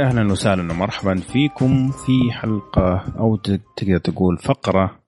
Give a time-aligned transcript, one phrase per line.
[0.00, 3.36] أهلا وسهلا ومرحبا فيكم في حلقة أو
[3.76, 4.98] تقدر تقول فقرة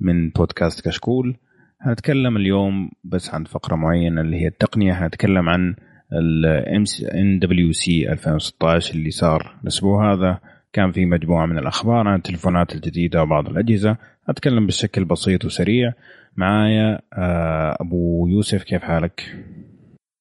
[0.00, 1.36] من بودكاست كشكول.
[1.80, 4.92] هنتكلم اليوم بس عن فقرة معينة اللي هي التقنية.
[4.92, 5.74] هنتكلم عن
[6.12, 6.64] ال
[7.08, 10.38] NWC 2016 اللي صار الأسبوع هذا.
[10.72, 13.96] كان في مجموعة من الأخبار عن التليفونات الجديدة وبعض الأجهزة.
[14.28, 15.92] اتكلم بشكل بسيط وسريع.
[16.36, 19.36] معايا آه، أبو يوسف كيف حالك؟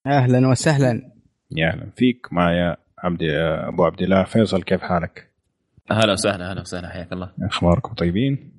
[0.08, 1.12] أهلا وسهلا.
[1.52, 2.28] يا أهلا فيك.
[2.32, 3.24] معايا عبد
[3.68, 5.32] أبو عبد الله فيصل كيف حالك؟
[5.92, 8.52] أهلا وسهلا أهلا وسهلا حياك الله أخباركم طيبين؟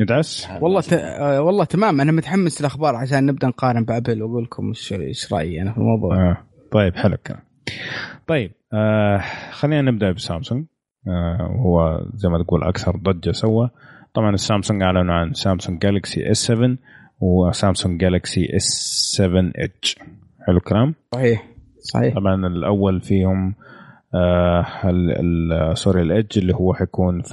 [0.00, 0.92] ندعس؟ والله ت...
[0.92, 5.62] آه والله تمام أنا متحمس الاخبار عشان نبدأ نقارن بأبل وأقول لكم إيش إيش رأيي
[5.62, 6.36] أنا في الموضوع آه.
[6.72, 7.40] طيب حلو الكلام
[8.26, 9.18] طيب آه
[9.50, 10.66] خلينا نبدأ بسامسونج
[11.08, 13.70] آه هو زي ما تقول أكثر ضجة سوى
[14.14, 16.76] طبعا السامسونج أعلنوا عن سامسونج جالكسي اس 7
[17.20, 18.64] و Samsung Galaxy S
[19.16, 19.98] 7 Edge
[20.46, 21.49] حلو الكلام صحيح
[21.80, 23.54] صحيح طبعا الأول فيهم
[24.14, 27.28] آه ال ال sorry ال Edge اللي هو حيكون 5.5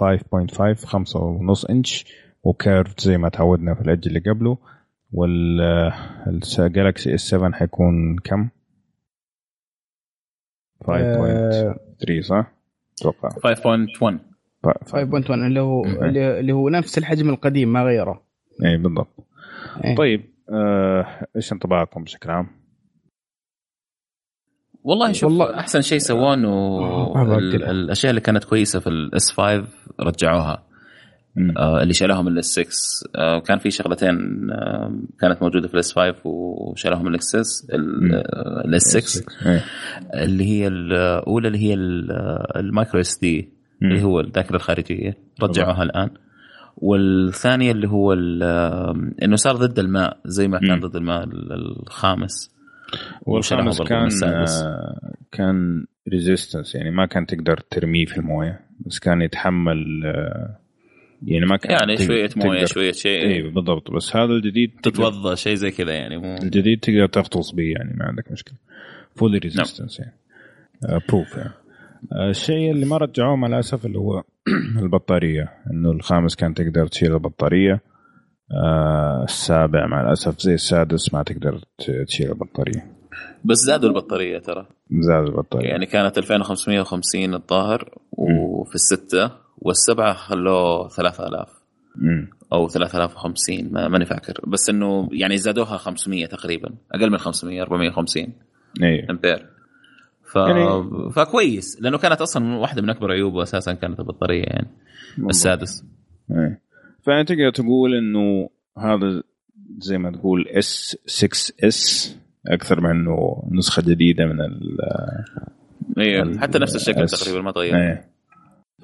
[0.85, 2.05] خمسة ونص إنش
[2.43, 4.57] و curve زي ما تعودنا في ال Edge اللي قبله
[5.11, 8.49] وال Galaxy S 7 حيكون كم؟
[10.83, 10.89] 5.3
[12.21, 12.51] صح؟
[13.01, 13.33] أتوقع 5.1
[14.65, 18.21] 5.1 اللي هو اللي اللي هو نفس الحجم القديم ما غيره
[18.65, 19.27] اي بالضبط
[19.85, 19.95] إيه.
[19.95, 22.56] طيب آه، إيش انطباعكم بشكل عام؟
[24.87, 26.81] والله شوف والله- أحسن شيء سووه إنه.
[27.71, 29.63] الأشياء اللي كانت كويسة في ال S 5
[29.99, 30.63] رجعوها.
[31.57, 32.67] آه اللي شالوهم من ال S 6
[33.15, 34.17] آه كان في شغلتين
[34.51, 38.11] آه كانت موجودة في ال S 5 وشالوهم من ال S 6 مم.
[38.65, 39.63] ال S 6 إيه.
[40.23, 42.11] اللي هي الأولى اللي هي ال-
[42.57, 43.49] ال micro SD.
[43.81, 46.09] اللي هو الذاكرة الخارجية رجعوها الآن
[46.77, 48.13] والثانية اللي هو
[49.23, 50.79] إنه صار ضد الماء زي ما كان.
[50.79, 52.56] ضد الماء ال- الخامس
[53.21, 54.09] والخامس كان.
[54.23, 60.59] آه، كان ريزيستنس يعني ما كان تقدر ترميه في الموية بس كان يتحمل آه،
[61.25, 63.21] يعني ما كان يعني شوية موية شوية شيء.
[63.21, 63.91] اي بالضبط.
[63.91, 68.05] بس هذا الجديد تتوضا شيء زي كذا يعني مو الجديد تقدر تغطس به يعني ما
[68.05, 68.55] عندك مشكلة.
[69.15, 70.13] fully resistance يعني.
[71.09, 71.53] proof يعني.
[72.11, 74.23] آه، الشيء اللي ما رجعوه مع الأسف اللي هو
[74.83, 77.81] البطارية إنه الخامس كان تقدر تشيل البطارية.
[79.23, 81.59] السابع مع الأسف زي السادس ما تقدر
[82.07, 82.91] تشيل البطارية.
[83.45, 84.65] بس زادوا البطارية ترى.
[84.91, 85.69] زاد البطارية.
[85.69, 91.49] يعني كانت 2550 الظاهر وفي الستة والسبعة خلوه 3000
[91.95, 92.29] مم.
[92.53, 94.41] أو 3050 ما ماني فاكر.
[94.47, 98.33] بس إنه يعني زادوها 500 تقريبا أقل من 500 450
[98.83, 99.45] اي أمبير.
[100.31, 100.35] ف...
[100.35, 104.67] يعني- فكويس لأنه كانت أصلا واحدة من أكبر عيوبه أساسا كانت البطارية يعني.
[105.29, 105.83] السادس.
[106.31, 106.66] إيه.
[107.07, 109.23] فانت تقدر تقول إنه هذا
[109.77, 114.77] زي ما تقول S 6 S أكثر من إنه نسخة جديدة من ال
[115.97, 117.75] أيوه ال- حتى نفس الشكل الس- تقريبا ما تغير.
[117.77, 118.07] إيه.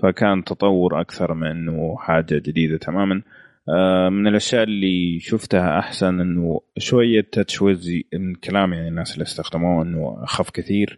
[0.01, 3.21] فكان تطور أكثر من إنه حاجة جديدة تماما.
[3.69, 9.83] آه، من الأشياء اللي شفتها أحسن إنه شوية TouchWiz من كلام يعني الناس اللي استخدموه
[9.83, 10.97] إنه أخف كثير.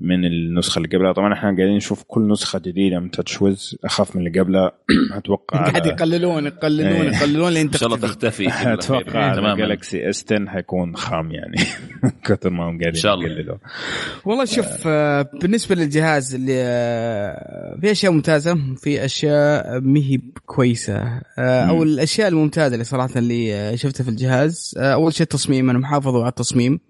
[0.00, 4.26] من النسخة اللي قبلها طبعا إحنا قاعدين نشوف كل نسخة جديدة من TouchWiz اخف من
[4.26, 4.72] اللي قبلها
[5.18, 7.16] أتوقع قاعد يقللون يقللون إيه.
[7.16, 8.48] يقللون لين إن شاء الله تختفي.
[8.74, 11.56] أتوقع Galaxy S 10 حيكون خام يعني
[12.26, 13.26] كثر ما هم قاعدين إن شاء الله.
[13.26, 13.56] يقللوا
[14.24, 21.64] والله شوف آه، بالنسبة للجهاز اللي آه، في أشياء ممتازة في أشياء مهي كويسة آه،
[21.68, 21.82] أو.
[21.82, 26.20] الأشياء الممتازة اللي صراحة اللي آه، شفتها في الجهاز آه، أول شيء التصميم إنهم حافظوا
[26.20, 26.80] على التصميم.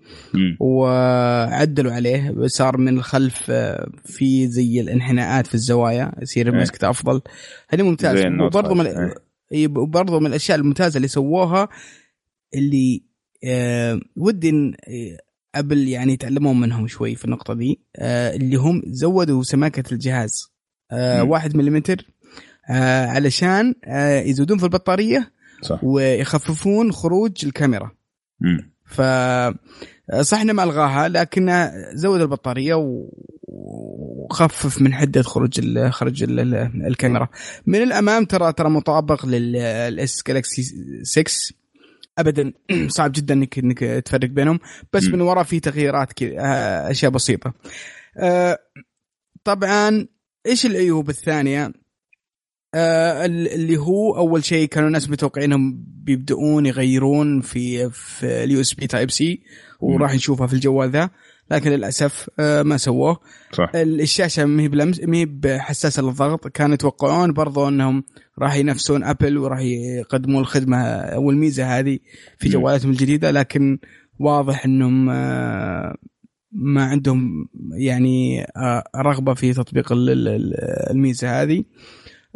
[0.60, 6.60] وعدلوا عليه صار من الخلف آه، في زي الانحناءات في الزوايا يصير إيه.
[6.60, 7.20] مسكته أفضل
[7.69, 8.87] هذه ممتاز وبرضه من.
[8.87, 9.14] إيه.
[9.52, 11.69] إيه، وبرضه من الأشياء الممتازة اللي سووها
[12.55, 13.02] اللي
[13.44, 15.19] آه ودي إن آه،
[15.58, 20.55] أبل يعني يتعلمون منهم شوي في النقطة دي اللي هم زودوا سماكة الجهاز.
[21.22, 22.06] واحد مليمتر
[22.70, 25.32] آه علشان آه يزودون في البطارية
[25.62, 27.90] صح ويخففون خروج الكاميرا
[28.40, 28.74] مم.
[28.86, 29.02] ف
[30.20, 33.08] صح انه ما ألغاها لكن زود البطارية و-
[33.48, 36.54] وخفف من حدة خروج ال خروج ال ال
[36.86, 37.28] الكاميرا.
[37.66, 40.62] من الأمام ترى ترى مطابق للاس جالكسي
[41.02, 41.54] 6
[42.19, 42.52] ابدا
[42.96, 44.60] صعب جدا انك إنك تفرق بينهم
[44.92, 45.04] بس.
[45.04, 47.52] من وراء في تغييرات كذا آه، أشياء بسيطة.
[48.19, 48.58] آه،
[49.44, 50.06] طبعا
[50.46, 51.72] إيش العيوب الثانية؟
[52.75, 58.87] آه، ال- اللي هو أول شيء كانوا الناس متوقعينهم بيبدؤون يغيرون في في ال USB
[58.87, 59.40] Type C
[59.81, 61.11] وراح نشوفها في الجوال ذا
[61.50, 63.21] لكن للأسف آه، ما سووه.
[63.53, 63.71] صح.
[63.75, 66.49] الشاشة ما هي بلمس ما هي بحساسة للضغط.
[66.49, 68.05] كانوا يتوقعون برضو إنهم
[68.38, 71.99] راح ينافسون Apple وراح يقدمون الخدمة أو الميزة هذه
[72.38, 72.49] في.
[72.49, 73.79] جوالاتهم الجديدة لكن
[74.19, 75.97] واضح إنهم آه،
[76.53, 78.47] ما عندهم يعني
[78.97, 79.93] رغبة في تطبيق
[80.91, 81.65] الميزة هذه.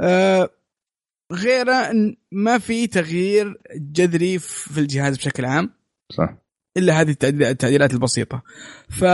[0.00, 0.50] آه،
[1.32, 5.70] غير أن ما في تغيير جذري في الجهاز بشكل عام.
[6.12, 6.34] صح.
[6.76, 8.42] إلا هذه التعديلات البسيطة.
[8.88, 9.04] ف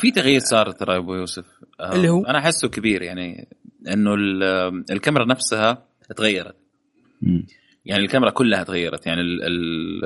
[0.00, 1.44] في تغيير صار ترى يا أبو يوسف.
[1.80, 3.48] اللي هو؟ أنا أحسه كبير يعني
[3.88, 4.14] إنه
[4.90, 6.56] الكاميرا نفسها تغيرت.
[7.84, 9.06] يعني الكاميرا كلها تغيرت.
[9.06, 10.04] يعني ال ال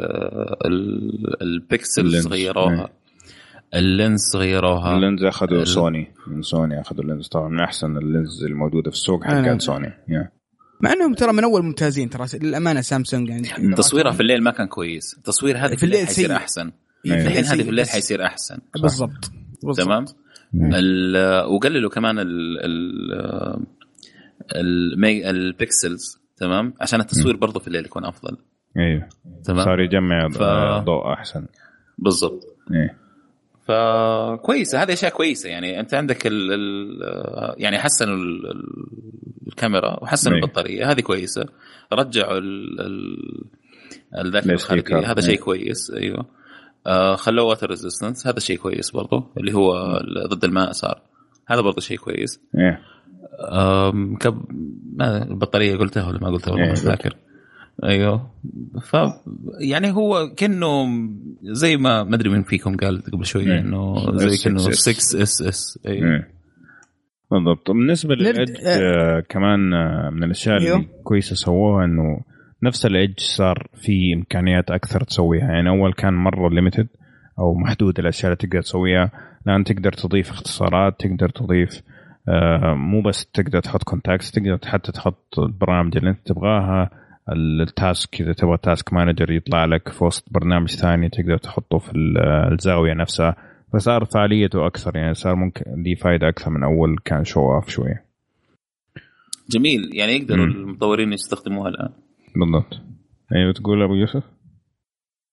[0.66, 2.80] ال ال pixels غيروها.
[2.80, 3.05] إيه.
[3.74, 4.94] ال lens غيروها.
[4.94, 6.14] ال lens أخذوا سوني.
[6.26, 7.28] من سوني أخذوا ال lens.
[7.28, 9.88] طبعا من أحسن ال lens الموجودة في السوق حقت Sony.
[9.88, 10.28] Yeah.
[10.80, 13.74] مع أنهم ترى من أول ممتازين ترى للأمانة سامسونج يعني.
[13.74, 15.14] تصويرها في الليل ما كان كويس.
[15.18, 16.72] التصوير هذا في الليل حيصير أحسن.
[17.06, 18.58] الحين إيه، هذه في الليل حيصير أحسن.
[18.82, 19.30] بالضبط.
[19.76, 20.04] تمام؟
[21.54, 22.58] وقللوا كمان ال
[24.54, 28.36] ال ال pixels تمام؟ عشان التصوير برضه في الليل يكون أفضل.
[28.76, 29.08] أيوه.
[29.44, 30.42] تمام؟ صار يجمع ف...
[30.84, 31.46] ضوء أحسن.
[31.98, 32.42] بالضبط.
[32.74, 33.05] إيه.
[33.66, 35.48] فكويسة هذه أشياء كويسة.
[35.48, 37.00] يعني أنت عندك ال ال
[37.58, 38.16] يعني حسنوا
[39.46, 41.46] الكاميرا وحسنوا البطارية هذه كويسة.
[41.92, 42.40] رجعوا
[44.18, 46.26] الذاكرة الخارجية هذا شيء كويس أيوه.
[46.86, 51.02] آه خلوه واتر ريزيستنس هذا شيء كويس برضه اللي هو ضد الماء صار.
[51.46, 52.40] هذا برضه شيء كويس.
[52.58, 52.80] إيه.
[54.20, 54.42] كب...
[54.96, 57.16] ما البطارية قلتها ولا ما قلتها؟ والله ما فاكر
[57.84, 58.30] أيوه.
[58.82, 58.96] ف
[59.60, 60.86] يعني هو كأنه
[61.42, 63.60] زي ما ما أدري من فيكم قال قبل شوية إيه.
[63.60, 66.24] إنه زي كأنه 6 S S أيوه
[67.30, 67.70] بالضبط.
[67.70, 68.68] بالنسبة لل Edge آه.
[68.68, 70.84] آه كمان آه من الأشياء اللي أيوه.
[71.04, 72.20] كويسة سووها إنه
[72.62, 75.52] نفس ال Edge صار في إمكانيات أكثر تسويها.
[75.52, 76.88] يعني أول كان مرة limited
[77.38, 79.10] أو محدود الأشياء اللي تقدر تسويها.
[79.46, 81.82] الآن تقدر تضيف اختصارات تقدر تضيف
[82.28, 86.90] آه مو بس تقدر تحط contacts تقدر حتى تحط البرامج اللي أنت تبغاها.
[87.32, 91.92] ال task إذا تبغى task manager يطلع لك في وسط برنامج ثاني تقدر تحطه في
[92.52, 93.36] الزاوية نفسها.
[93.72, 98.06] فصار فعاليته أكثر يعني صار ممكن لي فائده أكثر من أول كان show off شوية.
[99.50, 99.90] جميل.
[99.92, 101.92] يعني يقدروا المطورين يستخدموها الآن.
[102.36, 102.80] بالضبط.
[103.34, 104.22] أيوه تقول أبو يوسف؟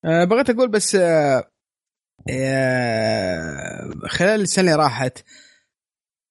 [0.05, 1.43] أه بغيت أقول بس أه
[2.29, 5.25] أه خلال السنة اللي راحت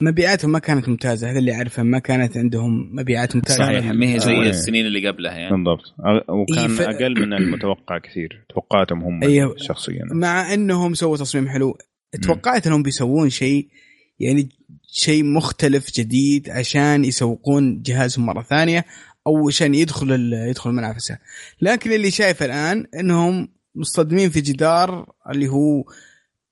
[0.02, 3.58] مبيعاتهم ما كانت ممتازة هذا اللي أعرفه ما كانت عندهم مبيعات ممتازة.
[3.58, 5.56] صحيح ما هي زي السنين اللي قبلها يعني.
[5.56, 5.94] بالضبط.
[6.28, 6.80] وكان ف...
[6.80, 9.54] أقل من المتوقع كثير توقعاتهم هم أيوه.
[9.58, 10.04] شخصيا.
[10.12, 11.78] مع إنهم سووا تصميم حلو.
[12.22, 13.68] توقعت إنهم بيسوون شيء
[14.20, 14.48] يعني
[14.92, 18.84] شيء مختلف جديد عشان يسوقون جهازهم مرة ثانية
[19.26, 21.18] أو عشان يدخل يدخل المنافسه
[21.60, 25.84] لكن اللي شايف الآن إنهم مصطدمين في جدار اللي هو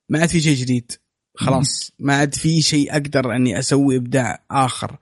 [0.09, 0.91] ما عاد في شيء جديد.
[1.35, 4.97] خلاص ما عاد في شيء أقدر إني أسوي إبداع آخر.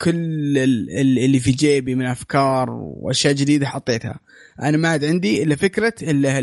[0.00, 0.58] كل
[0.98, 4.20] اللي في جيبي من أفكار وأشياء جديدة حطيتها.
[4.62, 6.38] أنا ما عاد عندي إلا فكرة اللي,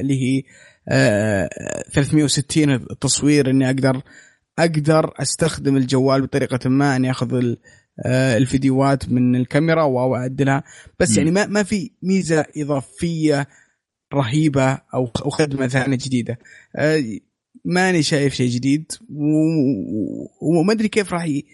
[0.00, 0.42] اللي هي
[1.92, 4.02] 360 التصوير إني أقدر
[4.58, 7.54] أقدر أستخدم الجوال بطريقة ما إني أخذ
[8.06, 10.64] آه، الفيديوهات من الكاميرا وأعدلها.
[11.00, 11.16] بس.
[11.16, 13.46] يعني ما ما في ميزة إضافية
[14.14, 16.38] رهيبة أو خدمة ثانية جديدة.
[16.76, 17.02] آه،
[17.68, 18.92] ماني شايف شيء جديد
[20.42, 21.44] وما أدري كيف راح ي...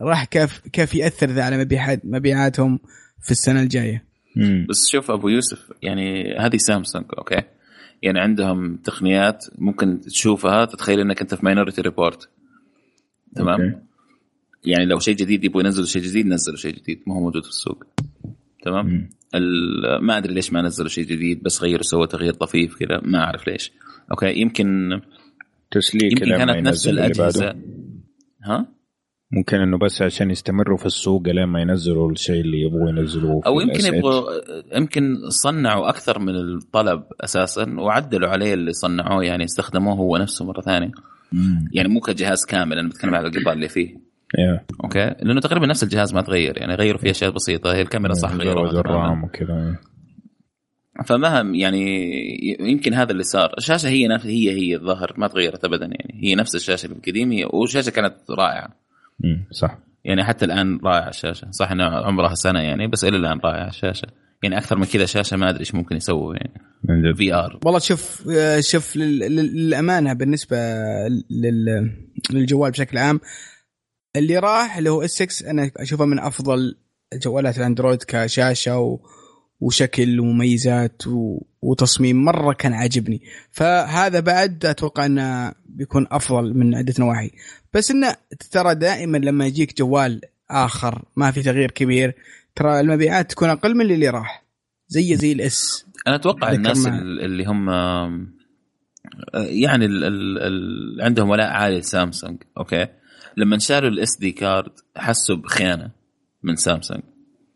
[0.00, 2.78] راح كيف كيف يأثر ذا على مبيعات مبيعاتهم
[3.22, 4.04] في السنة الجاية.
[4.68, 7.42] بس شوف أبو يوسف يعني هذه سامسونج أوكي؟
[8.02, 12.28] يعني عندهم تقنيات ممكن تشوفها تتخيل إنك أنت في Minority Report
[13.36, 13.76] تمام؟ أوكي.
[14.64, 17.48] يعني لو شيء جديد يبغوا ينزلوا شيء جديد نزلوا شيء جديد ما هو موجود في
[17.48, 17.84] السوق.
[18.64, 19.08] تمام؟
[20.02, 23.48] ما أدري ليش ما نزلوا شيء جديد بس غيروا سووا تغيير طفيف كذا ما أعرف
[23.48, 23.72] ليش.
[24.10, 25.00] أوكي؟ يمكن
[25.70, 27.54] تسليك يمكن كانت نفس الأجهزة.
[28.44, 28.66] ها؟
[29.32, 33.60] ممكن إنه بس عشان يستمروا في السوق لين ما ينزلوا الشيء اللي يبغوا ينزلوه أو
[33.60, 34.22] يمكن يبغوا
[34.76, 40.60] يمكن صنعوا أكثر من الطلب أساسا وعدلوا عليه اللي صنعوه يعني استخدموه هو نفسه مرة
[40.60, 40.90] ثانية.
[41.32, 41.68] مم.
[41.72, 44.10] يعني مو كجهاز كامل أنا بتكلم على القطع اللي فيه.
[44.30, 44.64] Yeah.
[44.84, 48.34] أوكي؟ لأنه تقريبا نفس الجهاز ما تغير يعني غيروا فيه أشياء بسيطة هي الكاميرا صح
[48.34, 49.78] غيروها الرام وكذا.
[51.06, 53.54] فما يعني يمكن هذا اللي صار.
[53.58, 56.20] الشاشة هي نفس هي هي الظاهر ما تغيرت ابدا يعني.
[56.22, 58.68] هي نفس الشاشة القديمه والشاشة كانت رائعة.
[59.24, 59.78] امم صح.
[60.04, 61.50] يعني حتى الآن رائعة الشاشة.
[61.50, 64.08] صح انها عمرها سنة يعني بس إلى الآن رائعة الشاشة.
[64.42, 67.14] يعني أكثر من كذا شاشة ما أدري إيش ممكن يسووا يعني.
[67.14, 67.60] VR.
[67.64, 68.28] والله شوف
[68.60, 70.56] شوف للأمانة بالنسبة
[72.30, 73.20] للجوال بشكل عام
[74.16, 76.76] اللي راح اللي هو اس 6 أنا أشوفه من أفضل
[77.14, 78.98] جوالات الأندرويد كشاشة و
[79.60, 81.02] وشكل ومميزات
[81.62, 83.22] وتصميم مرة كان عاجبني.
[83.50, 87.30] فهذا بعد أتوقع أنه بيكون أفضل من عدة نواحي.
[87.74, 88.16] بس إنه
[88.50, 92.14] ترى دائما لما يجيك جوال آخر ما في تغيير كبير
[92.54, 94.44] ترى المبيعات تكون أقل من اللي راح.
[94.88, 96.98] زي زي ال S أنا أتوقع الناس ما...
[96.98, 97.70] اللي هم
[99.34, 102.86] يعني ال ال ال عندهم ولاء عالي لسامسونج أوكي؟
[103.36, 105.90] لما شالوا ال SD card حسوا بخيانة
[106.42, 107.02] من سامسونج.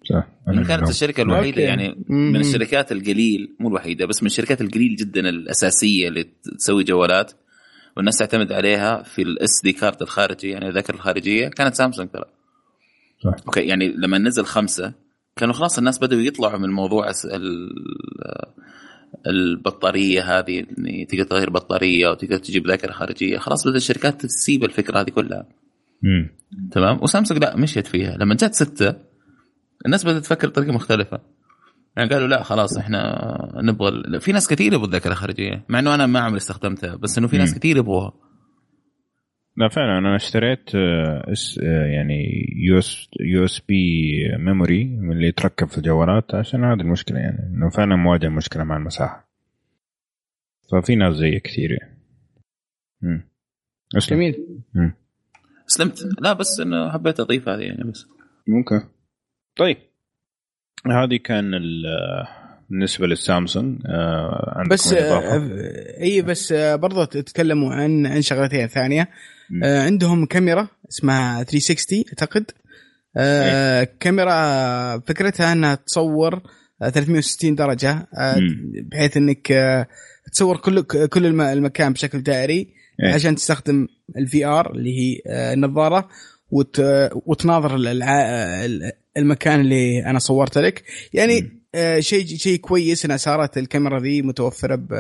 [0.05, 1.63] صح لأنه كانت الشركة الوحيدة أوكي.
[1.63, 2.05] يعني.
[2.09, 6.27] من الشركات القليل مو الوحيدة بس من الشركات القليل جدا الأساسية اللي
[6.59, 7.33] تسوي جوالات
[7.97, 12.25] والناس تعتمد عليها في ال SD card الخارجي يعني الذاكرة الخارجية كانت سامسونج ترى
[13.25, 13.35] صح.
[13.47, 14.93] أوكي يعني لما نزل خمسة
[15.37, 17.71] كانوا خلاص الناس بدأوا يطلعوا من موضوع الس- ال-
[19.27, 25.01] البطارية هذه إن تقدر تغير بطارية وتقدر تجيب ذاكرة خارجية خلاص بدأت الشركات تسيب الفكرة
[25.01, 25.47] هذه كلها
[26.03, 26.31] مم.
[26.73, 28.95] تمام وسامسونج لا مشيت فيها لما جت ستة
[29.87, 31.21] الناس بدات تفكر بطريقة مختلفة.
[31.97, 36.07] يعني قالوا لا خلاص إحنا نبغى في ناس كثير يبغوا الذاكرة الخارجية مع إنه أنا
[36.07, 37.59] ما عمري استخدمتها بس إنه في ناس.
[37.59, 38.13] كثير يبغوها.
[39.57, 42.25] لا فعلا أنا اشتريت آه، S آه، يعني
[42.57, 48.29] US USB memory من اللي يتركب في الجوالات عشان هذه المشكلة يعني إنه فعلا مواجه
[48.29, 49.29] مشكلة مع المساحة.
[50.73, 51.95] ففي ناس زي كثير يعني.
[54.11, 54.47] جميل.
[54.75, 54.95] مم.
[55.67, 58.07] سلمت لا بس إنه حبيت أضيف هذه يعني بس.
[58.49, 58.81] ممكن.
[59.57, 59.77] طيب
[60.87, 62.27] هذه كان ال-
[62.71, 68.67] بالنسبة للسامسونج آه عندكم بس إضافة؟ آه، اي بس آه، برضه تتكلموا عن عن شغلتين
[68.67, 69.09] ثانية.
[69.65, 72.51] آه، عندهم كاميرا اسمها 360 أعتقد
[73.17, 76.43] آه، كاميرا فكرتها أنها تصور
[76.83, 78.37] آه، 360 درجة آه،.
[78.93, 79.87] بحيث إنك آه،
[80.33, 83.15] تصور كل كل الم- المكان بشكل دائري إيه.
[83.15, 86.09] عشان تستخدم ال VR اللي هي آه، النظارة
[86.51, 86.81] وت...
[87.27, 88.65] وتناظر الع-
[89.17, 90.85] المكان اللي أنا صورت لك.
[91.13, 91.65] يعني مم.
[91.75, 94.93] آه، شيء شيء كويس انها صارت الكاميرا ذي متوفرة ب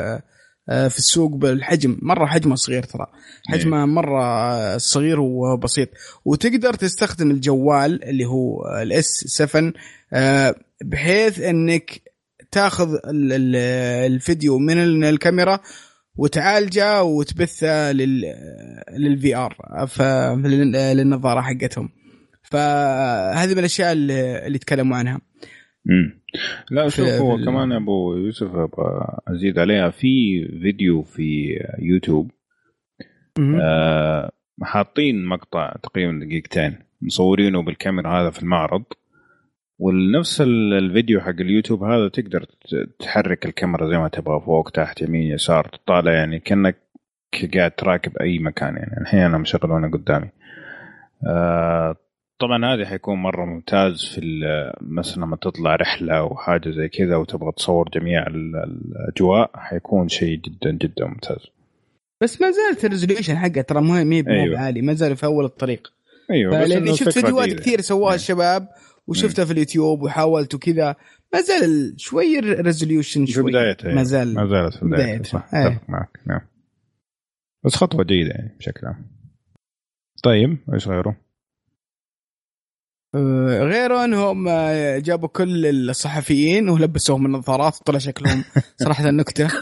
[0.68, 1.98] آه، في السوق بالحجم.
[2.02, 3.06] مرة حجمه صغير ترى.
[3.48, 5.88] حجمه مرة آه، صغير وبسيط.
[6.24, 9.72] وتقدر تستخدم الجوال اللي هو ال S 7
[10.12, 10.54] آه،
[10.84, 12.02] بحيث إنك
[12.52, 13.56] تاخذ ال- ال-
[14.12, 15.60] الفيديو من ال- الكاميرا
[16.16, 18.24] وتعالجه وتبثه لل
[18.98, 19.56] لل VR
[20.46, 21.88] للنظارة حقتهم.
[22.54, 25.20] فهذه من الأشياء اللي, اللي تكلموا عنها.
[25.84, 26.20] مم.
[26.70, 29.90] لا شوف هو ال- كمان أبو يوسف أبغى أزيد عليها.
[29.90, 32.30] في فيديو في يوتيوب
[33.62, 34.30] آه
[34.62, 38.82] حاطين مقطع تقريبا دقيقتين مصورينه بالكاميرا هذا في المعرض
[39.78, 42.44] ونفس ال- الفيديو حق اليوتيوب هذا تقدر
[42.98, 46.76] تحرك الكاميرا زي ما تبغى فوق تحت يمين يسار تطالع يعني كأنك
[47.54, 50.28] قاعد تراكب أي مكان يعني الحين أنا مشغل وأنا قدامي.
[51.26, 51.96] آه
[52.46, 54.20] طبعا هذا حيكون مرة ممتاز في
[54.80, 60.38] مثلا لما تطلع رحلة أو حاجة زي كذا وتبغى تصور جميع ال- الأجواء حيكون شيء
[60.40, 61.46] جدا جدا ممتاز
[62.22, 64.28] بس ما زالت ال resolution حقه ترى مو مو أيوة.
[64.30, 64.58] أيوة.
[64.58, 65.92] عالي ما زال في أول الطريق
[66.30, 67.48] أيوه لاني شفت فيديوهات.
[67.52, 68.14] كثير سواها مم.
[68.14, 68.68] الشباب
[69.06, 70.96] وشفتها في اليوتيوب وحاولت وكذا
[71.34, 75.24] ما زال شوي ال resolution في شوي بدايتها ما زال ما زالت في بدايتها بدايتها.
[75.24, 75.66] صح إيه.
[75.66, 76.40] أتفق معك نعم
[77.64, 79.06] بس خطوة جيدة يعني بشكل عام
[80.22, 81.16] طيب إيش غيره؟
[83.14, 88.44] آه، غيره انهم آه، جابوا كل الصحفيين ولبسوهم النظارات وطلع شكلهم
[88.84, 89.48] صراحة نكتة.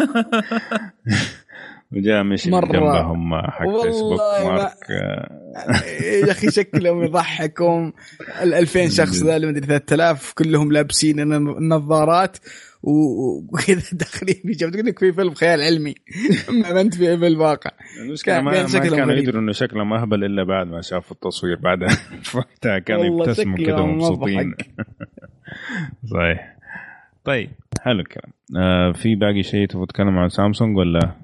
[1.93, 2.73] وجاء مشي مرة.
[2.73, 5.31] جنبهم حق فيسبوك ما- مارك آه،
[6.27, 7.93] يا أخي شكلهم يضحكهم
[8.43, 12.37] ال 2000 شخص ذا اللي مدري 3000 كلهم لابسين النظارات.
[12.83, 15.95] وكذا داخلين في جو تقول لك في فيلم خيال علمي.
[16.62, 17.71] ما أنت في في الواقع
[18.07, 19.15] المشكلة كان- ما, كان ما كانوا.
[19.15, 21.57] يدروا إنه شكلهم اهبل إلا بعد ما شافوا التصوير.
[21.57, 21.89] بعدها
[22.35, 24.71] وقتها كانوا يبتسموا كذا مضحك.
[26.11, 26.57] صحيح.
[27.25, 28.33] طيب حلو الكلام.
[28.57, 31.17] آه في باقي شيء تبغى تتكلم عن سامسونج ولا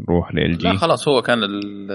[0.00, 1.90] نروح ل جي لا خلاص هو كان ال-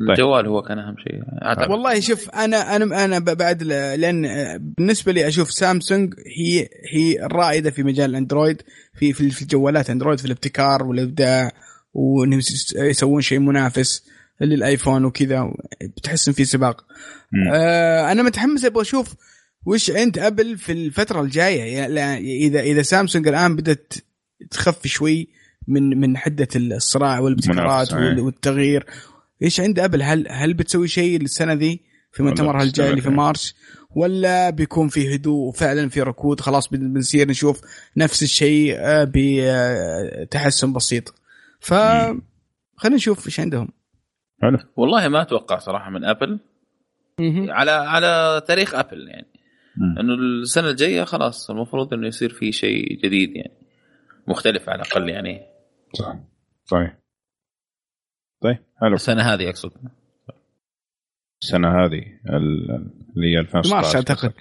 [0.00, 1.20] الجوال هو كان أهم شيء.
[1.44, 4.22] أعتقد والله شوف أنا أنا أنا ب- بعد لأن
[4.78, 8.62] بالنسبة لي أشوف سامسونج هي هي الرائدة في مجال الأندرويد
[8.98, 11.52] في في في الجوالات Android في الابتكار والإبداع
[11.94, 14.04] وانهم يس- يسوون شيء منافس
[14.40, 15.52] للآيفون وكذا
[15.96, 16.84] بتحس إن في سباق.
[17.32, 17.52] مم.
[17.52, 19.14] آه أنا متحمس أبغى أشوف
[19.66, 21.62] وش عند أبل في الفترة الجاية.
[21.62, 23.92] يعني لا- إذا إذا سامسونج الآن بدأت
[24.50, 25.28] تخف شوي
[25.68, 27.98] من من حدة الصراع والابتكارات إيه.
[28.00, 28.86] وال- والتغيير
[29.42, 31.80] إيش عند أبل؟ هل هل بتسوي شيء السنة ذي
[32.12, 33.14] في مؤتمرها الجاي اللي في إيه.
[33.14, 33.54] مارس
[33.96, 37.60] ولا بيكون في هدوء وفعلا في ركود؟ خلاص بن- بنصير نشوف
[37.96, 41.14] نفس الشيء آه، بتحسن بسيط.
[41.60, 41.74] ف
[42.76, 43.68] خلينا نشوف إيش عندهم.
[44.42, 44.58] حلو.
[44.76, 46.38] والله ما أتوقع صراحة من أبل.
[47.48, 49.26] على على تاريخ أبل يعني.
[49.76, 49.98] مم.
[49.98, 53.52] إنه السنة الجاية خلاص المفروض إنه يصير في شيء جديد يعني.
[54.28, 55.40] مختلف على الأقل يعني.
[55.94, 56.16] صح.
[56.64, 56.98] صحيح.
[58.42, 59.72] طيب حلو السنة هذه أقصد
[61.42, 64.32] السنة هذه ال- اللي هي 2016 مارس أعتقد.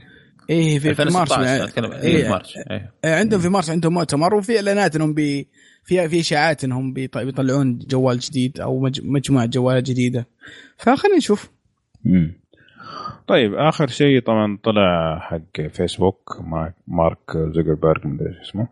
[0.49, 2.01] إيه في, في مارس 2016 أتكلم إيه.
[2.23, 2.29] إيه.
[2.29, 2.91] مارس إيه.
[3.05, 5.47] آه، عندهم في مارس عندهم مؤتمر وفي إعلانات إنهم بي
[5.83, 10.27] في في إشاعات إنهم بيط- بيطلعون جوال جديد أو مج- مجموعة جوالات جديدة
[10.77, 11.49] فخلينا نشوف
[12.05, 12.33] مم.
[13.27, 16.41] طيب آخر شيء طبعا طلع حق فيسبوك
[16.87, 18.67] مارك زوكربيرج مدري إيش اسمه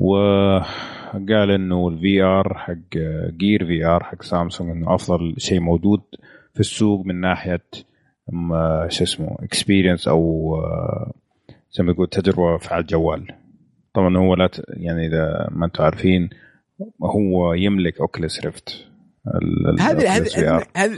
[0.00, 2.98] وقال إنه ال VR حق
[3.36, 6.00] Gear VR حق سامسونج إنه أفضل شيء موجود
[6.54, 7.62] في السوق من ناحية
[8.88, 11.12] شو اسمه experience أو آه،
[11.72, 13.26] زي ما تقول تجربة في على الجوال
[13.94, 16.30] طبعا هو لا ت- يعني إذا ما أنتم عارفين
[17.02, 18.84] هو يملك Oculus Rift
[19.80, 20.96] هذه- هذه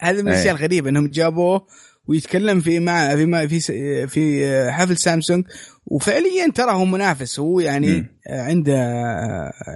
[0.00, 0.34] هذه من إيه.
[0.34, 1.66] الاشياء الغريبة إنهم جابوه
[2.08, 3.60] ويتكلم في مع في مع في
[4.06, 5.44] في حفل سامسونج
[5.86, 7.40] وفعليا ترى هو منافس.
[7.40, 8.06] هو يعني.
[8.28, 8.78] عنده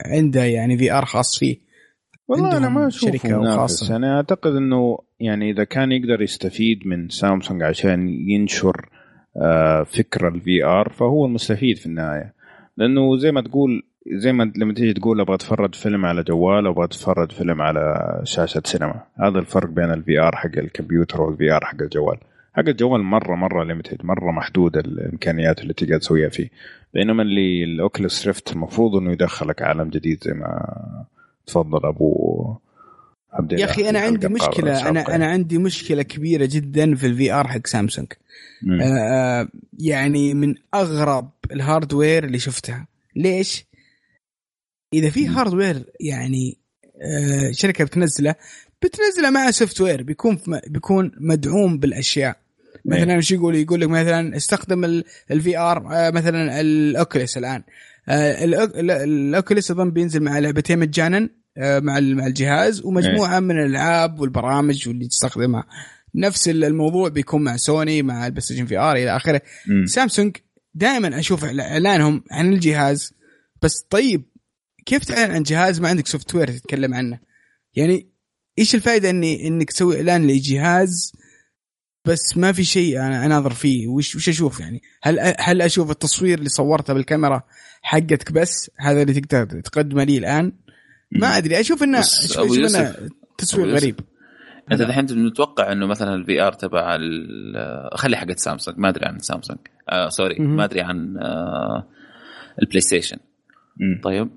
[0.07, 1.57] عنده يعني VR خاص فيه.
[2.29, 3.91] والله أنا ما أشوفه منافس.
[3.91, 8.89] أنا أعتقد إنه يعني إذا كان يقدر يستفيد من سامسونج عشان ينشر
[9.37, 12.35] آه، فكرة ال VR فهو المستفيد في النهاية.
[12.77, 16.85] لأنه زي ما تقول زي ما لما تيجي تقول أبغى أتفرج فيلم على جوال أبغى
[16.85, 19.03] أتفرج فيلم على شاشة سينما.
[19.21, 22.19] هذا الفرق بين ال VR حق الكمبيوتر وال VR حق الجوال.
[22.59, 26.51] حق الجوال مرة مرة limited مرة محدود الإمكانيات اللي تقدر تسويها فيه.
[26.95, 30.75] بينما اللي ال Oculus Rift المفروض إنه يدخلك عالم جديد زي ما
[31.47, 32.57] تفضل أبو
[33.33, 34.89] عبد يا أخي أنا عندي مشكلة.
[34.89, 35.15] أنا.
[35.15, 38.13] أنا عندي مشكلة كبيرة جدا في ال VR حق سامسونج.
[38.63, 38.81] مم.
[38.81, 39.49] آه
[39.79, 42.87] يعني من أغرب ال hardware اللي شفتها.
[43.17, 43.65] ليش؟
[44.95, 46.59] إذا في hardware يعني
[47.03, 48.35] آه شركة بتنزله
[48.83, 52.48] بتنزله مع software بيكون بيكون مدعوم بالأشياء.
[52.89, 57.63] مثلا إيش يقول؟ يقول لك مثلا استخدم ال VR مثلا ال Oculus الآن.
[58.09, 64.21] آه، ال Oculus أظن بينزل مع لعبتين مجانا آه، مع مع الجهاز ومجموعة من الألعاب
[64.21, 65.65] والبرامج واللي تستخدمها.
[66.15, 69.41] نفس الموضوع بيكون مع سوني مع البلايستيشن VR إلى آخره.
[69.85, 70.37] سامسونج
[70.75, 73.13] دائما أشوف إعلانهم عن الجهاز
[73.63, 74.23] بس طيب
[74.87, 77.19] كيف تعلن عن جهاز ما عندك software تتكلم عنه؟
[77.75, 78.09] يعني
[78.59, 81.13] إيش الفائده اني إنك تسوي إعلان لجهاز
[82.09, 83.89] بس ما في شيء أنا أناظر فيه.
[83.89, 87.43] وش وش أشوف يعني؟ هل هل أشوف التصوير اللي صورته بالكاميرا
[87.83, 90.53] حقتك بس؟ هذا اللي تقدر تقدمه لي الآن؟
[91.13, 91.61] ما أدري.
[91.61, 92.95] أشوف انه أشوف إنه
[93.39, 94.01] تصوير غريب.
[94.73, 96.99] أنت الحين متوقع إنه مثلا ال VR تبع
[97.95, 98.79] خلي حقت سامسونج.
[98.79, 99.59] ما أدري عن سامسونج.
[99.89, 100.39] آه sorry.
[100.39, 101.89] ما أدري عن آه
[102.63, 103.17] البلاي ستيشن
[103.77, 104.01] مم.
[104.05, 104.31] طيب.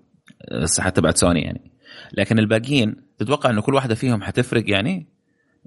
[0.52, 1.72] الساحة تبعت سوني يعني.
[2.18, 5.08] لكن الباقيين تتوقع إنه كل واحدة فيهم حتفرق يعني؟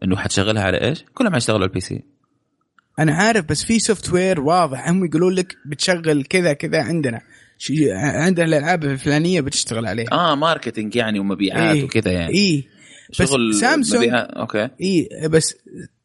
[0.02, 2.02] إنه حتشغلها على إيش؟ كلهم حيشتغلوا على ال PC
[2.98, 7.20] أنا عارف بس في software واضح هم يقولون لك بتشغل كذا كذا عندنا
[7.58, 11.84] شي- عندنا الألعاب الفلانية بتشتغل عليها آه marketing يعني ومبيعات إيه.
[11.84, 12.64] وكذا يعني اي
[13.20, 13.28] بس
[13.60, 15.54] سامسونج مبيعات okay اي بس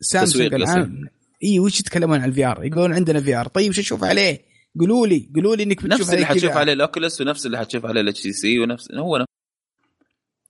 [0.02, 1.08] سامسونج الآن
[1.44, 4.42] اي وش يتكلمون عن ال VR؟ يقولون عندنا VR طيب وش أشوف عليه؟
[4.80, 6.52] قولوا لي قولوا لي إنك بتشوف نفس اللي حتشوف.
[6.52, 9.30] عليه ال Oculus ونفس اللي حتشوف عليه ال HTC ونفس هو نفس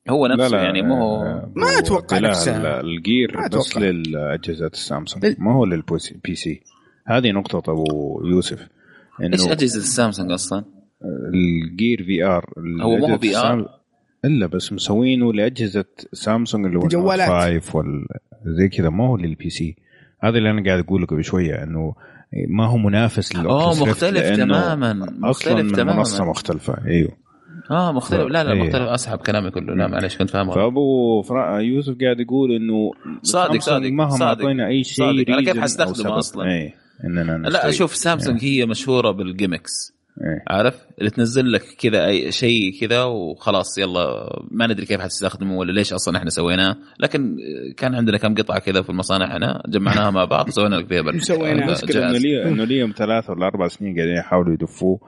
[0.10, 2.62] هو لا نفسه لا يعني مو هو آه، ما أتوقع لا، نفسه.
[2.62, 3.78] لا، ال Gear بس.
[3.78, 6.62] للأجهزة السامسونج ما هو لل PC
[7.08, 8.68] هذه نقطة أبو يوسف
[9.22, 10.66] إيش انه أجهزة السامسونج أصلا؟
[11.34, 13.70] ال Gear VR هو مو VR.
[14.26, 17.62] إلا بس مسوينه لأجهزة سامسونج اللي هو جوالات.
[17.62, 18.06] 5 وال
[18.46, 19.76] زي كذا ما هو لل PC
[20.24, 21.96] هذا اللي أنا قاعد أقول لك قبل شوية إنه
[22.48, 26.86] ما هو منافس اوه لل Oculus Rift مختلف تماما أصلا مختلف من تماما منصه مختلفة
[26.86, 27.12] أيوه
[27.72, 28.64] آه مختلف لا لا إيه.
[28.64, 30.56] مختلف اسحب كلامي كله لا معلش كنت فاهم غلط.
[30.60, 31.60] فأبو فرا...
[31.60, 32.92] يوسف قاعد يقول إنه
[33.24, 35.30] صادق، صادق، مهما أعطينا أي شيء صادق.
[35.30, 36.12] أنا كيف حستخدمه سبب.
[36.12, 36.74] أصلاً؟ اي
[37.06, 37.70] إننا لا.
[37.70, 40.44] أشوف سامسونج هي مشهورة بال gimmicks إيه.
[40.48, 45.72] عارف اللي تنزل لك كذا أي شيء كذا وخلاص يلا ما ندري كيف حتستخدمه ولا
[45.72, 47.38] ليش أصلا إحنا سويناه لكن
[47.78, 51.02] كان عندنا كم قطعة كذا في المصانع هنا جمعناها مع بعض وسوينا لك فيها
[51.94, 52.16] جهاز.
[52.16, 55.00] لي إنه ليهم ثلاث ولا أربع سنين قاعدين يحاولوا يدفوه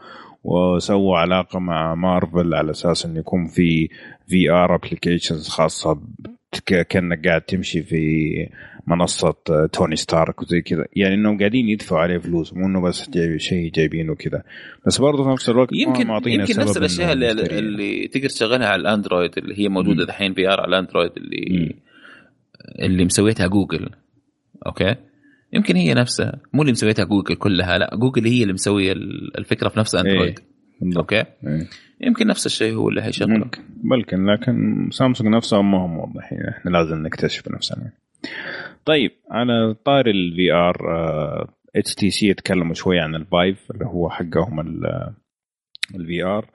[0.44, 3.90] وسووا علاقة مع مارفل على أساس انه يكون في
[4.28, 6.02] VR applications خاصة
[6.66, 8.48] كأنك قاعد تمشي في
[8.88, 9.36] منصة
[9.74, 13.72] توني ستارك وزي كذا يعني إنهم قاعدين يدفعوا عليه فلوس مو إنه بس جايب شيء
[13.72, 14.44] جايبينه كذا
[14.88, 17.32] بس برضه في نفس الوقت يمكن يمكن نفس الأشياء اللي.
[17.32, 20.08] اللي تقدر تشغلها على الأندرويد اللي هي موجودة مم.
[20.08, 21.80] دحين VR على الأندرويد اللي مم.
[22.86, 23.90] اللي مسويتها جوجل
[24.66, 24.96] okay
[25.54, 26.40] يمكن هي نفسها.
[26.54, 28.92] مو اللي مسويتها جوجل كلها لا جوجل هي اللي مسويه
[29.38, 30.40] الفكرة في نفس أندرويد.
[30.82, 30.98] بالضبط.
[30.98, 31.16] okay؟
[31.48, 31.68] إيه.
[32.02, 33.62] يمكن نفس الشيء هو اللي حيشغله ممكن.
[33.84, 37.92] بلكن لكن سامسونج نفسها ما هم موضحين إحنا لازم نكتشف بنفسنا
[38.86, 40.78] طيب على طاري ال VR
[41.76, 44.60] HTC تكلموا شوي عن ال Vive اللي هو حقهم
[45.96, 46.46] ال VR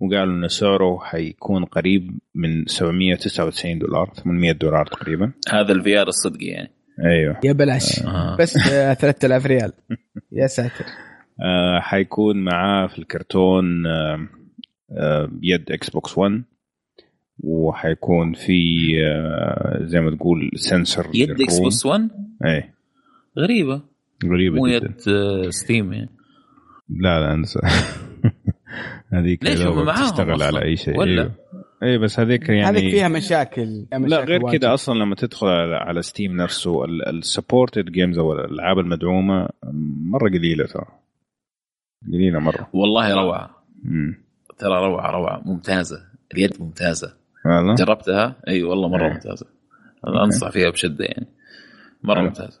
[0.00, 5.32] وقالوا إن سعره حيكون قريب من 799 دولار 800 دولار تقريبا.
[5.52, 6.70] هذا ال VR الصدقي يعني.
[7.04, 7.40] أيوه.
[7.44, 8.00] يا بلاش.
[8.04, 8.36] آه.
[8.36, 9.72] بس آه، 3000 ريال.
[10.32, 10.84] يا ساتر.
[11.44, 14.28] آه حيكون معاه في الكرتون آه
[14.92, 16.42] آه يد Xbox 1
[17.40, 22.08] وحيكون في آه زي ما تقول sensor يد Xbox 1
[22.44, 22.74] إيه.
[23.38, 23.82] غريبة.
[24.24, 26.10] غريبة مو يد آه، Steam يعني.
[26.88, 27.60] لا لا انسى
[29.12, 30.98] هذيك ليش هم معاهم تشتغل؟ على أي شيء.
[30.98, 31.32] ولا؟ أيوه.
[31.82, 34.58] اي بس هذيك يعني هذيك فيها مشاكل, فيها لا مشاكل غير.
[34.58, 39.48] كذا أصلا لما تدخل على, على Steam نفسه ال supported games أو الألعاب المدعومة
[40.12, 40.86] مرة قليلة ترى.
[42.12, 42.68] قليلة مرة.
[42.72, 43.50] والله روعة.
[43.84, 44.18] امم
[44.58, 45.42] ترى روعة روعة.
[45.46, 45.96] ممتازة.
[46.34, 47.14] اليد ممتازة.
[47.46, 49.12] والله؟ جربتها؟ إي والله مرة إيه.
[49.12, 49.46] ممتازة.
[50.06, 51.26] أنا أنصح فيها بشدة يعني.
[52.04, 52.20] مرة.
[52.20, 52.60] ممتازة.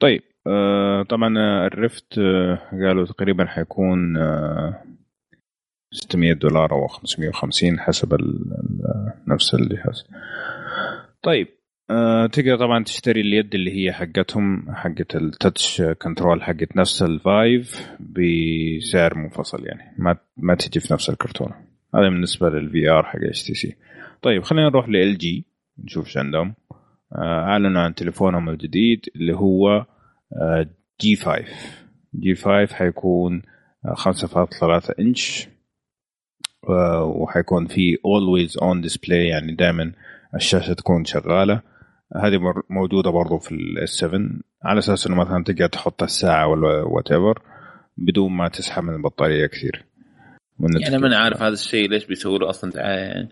[0.00, 1.34] طيب آه طبعا
[1.66, 4.82] ال Rift آه قالوا تقريبا حيكون آه
[5.92, 8.18] 600 دولار أو 550 حسب
[9.28, 10.04] نفس الجهاز
[11.22, 11.48] طيب
[11.90, 17.20] آه تقدر طبعا تشتري اليد اللي هي حقتهم حقت ال touch control حقت نفس ال
[17.20, 21.54] Vive بسعر منفصل يعني ما ما تجي في نفس الكرتونه
[21.94, 23.76] هذا بالنسبة للفي ار حق اتش تي سي
[24.22, 26.54] طيب خلينا نروح LG نشوف إيش عندهم.
[27.12, 29.86] آه، أعلنوا عن تليفونهم الجديد اللي هو
[31.00, 31.44] G 5
[32.14, 33.42] G 5 حيكون
[33.84, 35.46] آه، 5.3 إنش.
[35.46, 35.51] آه،
[37.02, 39.92] وحيكون في always on display يعني دائما
[40.34, 41.60] الشاشة تكون شغالة.
[42.16, 44.20] هذه مر- موجودة برضو في ال S 7
[44.64, 47.42] على أساس إنه مثلا تقدر تحط الساعة ولا whatever
[47.96, 49.84] بدون ما تسحب من البطارية كثير.
[50.58, 52.70] من يعني ما أنا عارف هذا الشيء ليش بيسووا له أصلا.
[52.70, 53.28] دعايه يعني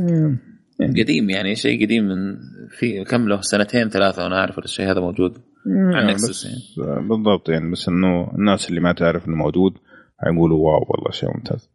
[0.00, 0.38] مم.
[0.80, 2.36] قديم يعني شيء قديم من
[2.78, 5.38] في كم له؟ سنتين ثلاثة وأنا أعرف الشيء هذا موجود.
[5.66, 6.44] عن يعني بس
[6.78, 7.08] يعني.
[7.08, 9.72] بالضبط يعني بس إنه الناس اللي ما تعرف إنه موجود
[10.18, 11.70] حيقولوا واو والله شيء ممتاز.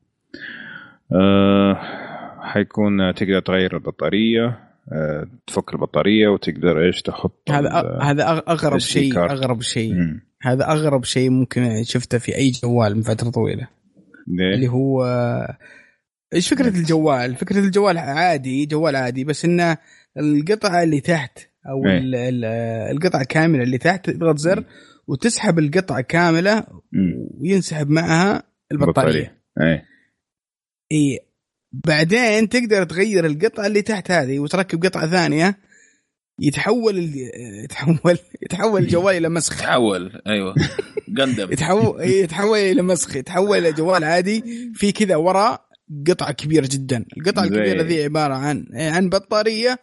[1.11, 1.79] أه
[2.41, 4.45] حيكون تقدر تغير البطارية
[4.93, 9.17] أه تفك البطارية وتقدر إيش تحط هذا هذا أغرب شيء.
[9.19, 9.95] أغرب شيء.
[10.41, 13.67] هذا أغرب شيء ممكن شفته في أي جوال من فترة طويلة
[14.27, 15.03] اللي ليه؟ هو
[16.33, 16.67] إيش فكرة.
[16.67, 19.77] الجوال؟ فكرة الجوال عادي جوال عادي بس إنه
[20.17, 21.39] القطعه اللي تحت
[21.69, 21.97] أو إيه.
[21.97, 22.45] ال- ال-
[22.95, 24.63] القطعه الكاملة اللي تحت تضغط زر
[25.07, 26.63] وتسحب القطعه كاملة.
[27.41, 29.85] وينسحب معها البطارية إيه
[30.95, 31.19] إي
[31.71, 35.59] بعدين تقدر تغير القطعة اللي تحت هذه وتركب قطعة ثانية
[36.39, 37.15] يتحول ال-
[37.63, 39.57] يتحول يتحول الجوال إلى مسخ.
[39.59, 40.55] تحول أيوه.
[41.17, 43.15] قندم يتحول يتحول إلى مسخ.
[43.15, 45.59] يتحول إلى جوال عادي في كذا ورا
[46.07, 47.05] قطعه كبيره جدا.
[47.17, 49.79] القطعه الكبيرة ذي عبارة عن عن بطارية.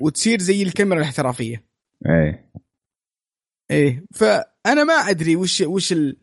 [0.00, 1.64] وتصير زي الكاميرا الاحترافية.
[2.06, 2.50] إيه
[3.70, 6.16] إيه فأنا ما أدري وش وش ال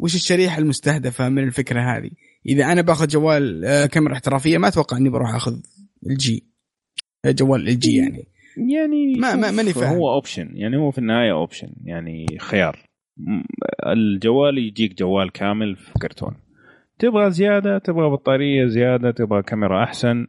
[0.00, 2.10] وش الشريحة المستهدفة من الفكرة هذه.
[2.48, 5.56] إذا أنا باخذ جوال آه، كاميرا احترافية ما أتوقع إني بروح أخذ
[6.06, 6.44] الجي
[7.26, 8.24] جوال LG يعني.
[8.72, 9.96] يعني ما- ما- ماني فاهم.
[9.96, 12.78] هو option يعني هو في النهاية option يعني خيار.
[13.86, 16.34] الجوال يجيك جوال كامل في كرتون.
[16.98, 20.26] تبغى زيادة تبغى بطارية زيادة تبغى كاميرا أحسن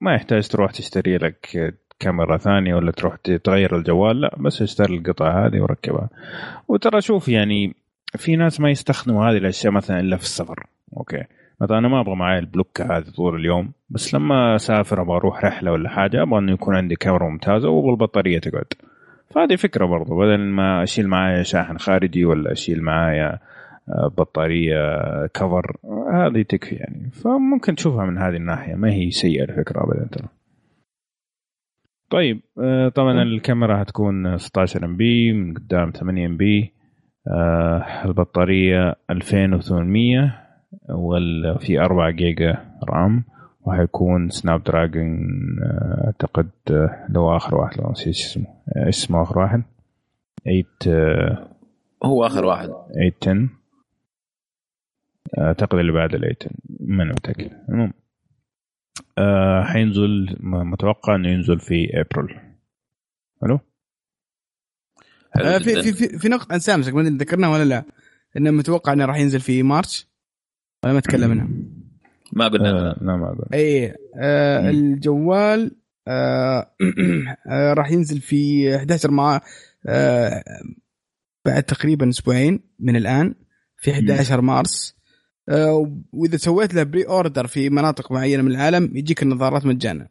[0.00, 5.46] ما يحتاج تروح تشتري لك كاميرا ثانية ولا تروح تغير الجوال لا بس اشتري القطعة
[5.46, 6.08] هذه وركبها.
[6.68, 7.74] وترى شوف يعني
[8.16, 10.66] في ناس ما يستخدموا هذه الأشياء مثلا إلا في السفر.
[10.96, 11.24] أوكي.
[11.62, 15.72] مثلا أنا ما أبغى معي البلوكه هذه طول اليوم بس لما أسافر أبغى أروح رحلة
[15.72, 18.72] ولا حاجة أبغى إنه يكون عندي كاميرا ممتازة والبطارية تقعد.
[19.30, 23.38] فهذه فكرة برضو بدل ما أشيل معايا شاحن خارجي ولا أشيل معايا
[23.88, 24.76] آه، بطارية
[25.26, 25.76] كفر
[26.12, 27.10] هذه تكفي يعني.
[27.10, 30.28] فممكن تشوفها من هذه الناحية ما هي سيئة الفكرة ابدا ترى.
[32.10, 36.72] طيب آه، طبعا الكاميرا هتكون 16 MP من قدام 8 MP
[38.04, 40.41] البطارية 2800
[40.88, 43.24] وفي 4 جيجا RAM
[43.64, 45.28] وحيكون Snapdragon
[45.62, 49.62] آه، أعتقد آه، لو آخر واحد لو نسيت اسمه آه، إيش اسمه آخر واحد.
[50.44, 51.48] 8 آه،
[52.04, 52.68] هو آخر واحد.
[52.68, 53.48] 810
[55.38, 57.50] أعتقد اللي بعد ال 810 ماني متأكد.
[57.68, 57.92] المهم
[59.64, 62.40] حينزل متوقع إنه ينزل في ابريل
[63.42, 63.60] حلو
[65.58, 65.82] في.
[65.82, 67.84] في في, في نقطة عن سامسونج ما أدري ذكرناها ولا لا.
[68.36, 70.11] إنه متوقع إنه راح ينزل في مارس
[70.84, 71.48] ولا ما تكلمنا
[72.32, 72.70] ما قلنا.
[72.70, 74.70] آه لا ما أقول اي آه.
[74.70, 75.76] الجوال
[76.08, 76.74] آه
[77.50, 79.40] آه راح ينزل في 11 مع
[79.86, 80.44] آه
[81.44, 83.34] بعد تقريبا أسبوعين من الآن
[83.76, 84.96] في 11 مارس.
[85.48, 90.08] آه وإذا سويت له pre-order في مناطق معينة من العالم يجيك النظارات مجانا.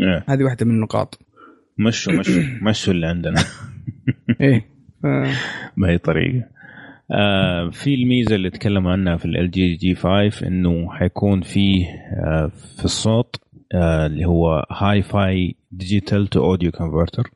[0.00, 1.18] إيه، هذه واحدة من النقاط.
[1.78, 3.44] مشوا مشوا مشوا اللي عندنا.
[4.40, 4.68] إيه.
[5.04, 5.34] آه.
[5.76, 6.57] بهي طريقه
[7.10, 11.86] آه في الميزة اللي تكلموا عنها في LG G5 إنه حيكون فيه
[12.24, 12.46] آه
[12.78, 13.36] في الصوت
[13.74, 17.30] آه اللي هو Hi-Fi digital to audio converter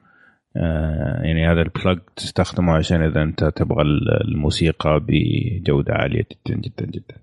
[1.25, 3.83] يعني هذا ال plug تستخدمه عشان إذا أنت تبغى
[4.25, 7.15] الموسيقى بجودة عالية جدا جدا جدا.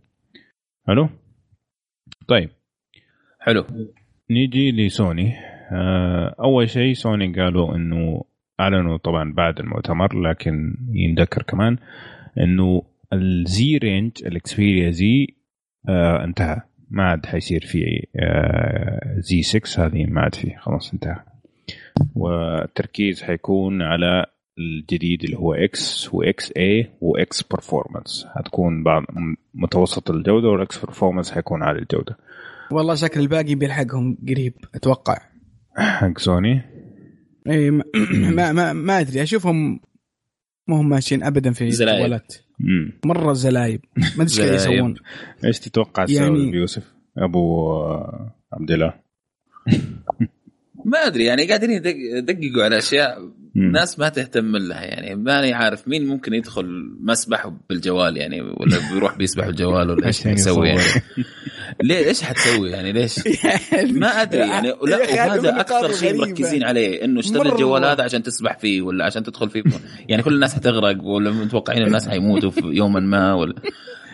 [0.87, 1.09] حلو؟
[2.27, 2.49] طيب.
[3.39, 3.65] حلو.
[4.29, 5.33] نيجي لسوني.
[5.71, 8.23] آه أول شيء سوني قالوا إنه
[8.59, 11.77] أعلنوا طبعا بعد المؤتمر لكن ينذكر كمان.
[12.37, 12.81] إنه
[13.13, 15.27] ال Z range ال Xperia Z
[15.89, 16.61] آه انتهى.
[16.89, 21.19] ما عاد حيصير في آه Z6 هذه ما عاد فيه خلاص انتهى.
[22.15, 24.25] والتركيز حيكون على
[24.59, 29.03] الجديد اللي هو X و XA و X Performance حتكون بعض
[29.53, 32.17] متوسط الجودة وال X Performance حيكون عالي الجودة.
[32.71, 35.17] والله شكل الباقي بيلحقهم قريب أتوقع.
[35.77, 36.61] حق سوني؟
[37.49, 37.83] اي ما,
[38.35, 39.23] ما, ما, ما أدري.
[39.23, 39.79] أشوفهم
[40.69, 42.35] ما هم ماشيين ابدا في جوالات
[43.05, 43.81] مرة زلايب.
[44.17, 44.95] ما أدري إيش يسوون.
[45.45, 46.51] إيش تتوقع يعني...
[46.55, 47.71] يوسف؟ أبو
[48.53, 48.93] عبد الله.
[50.85, 56.07] ما أدري يعني قاعدين يدققوا على أشياء ناس ما تهتم لها يعني ماني عارف مين
[56.07, 60.81] ممكن يدخل مسبح بالجوال يعني ولا بيروح بيسبح بالجوال ولا إيش يسوي يعني.
[61.83, 63.19] ليه؟ إيش حتسوي يعني؟ ليش؟
[64.01, 68.57] ما أدري يعني لا وهذا أكثر شيء مركزين عليه إنه اشتري الجوال هذا عشان تسبح
[68.57, 69.63] فيه ولا عشان تدخل فيه.
[70.07, 73.55] يعني كل الناس حتغرق ولا متوقعين الناس حيموتوا في يوما ما ولا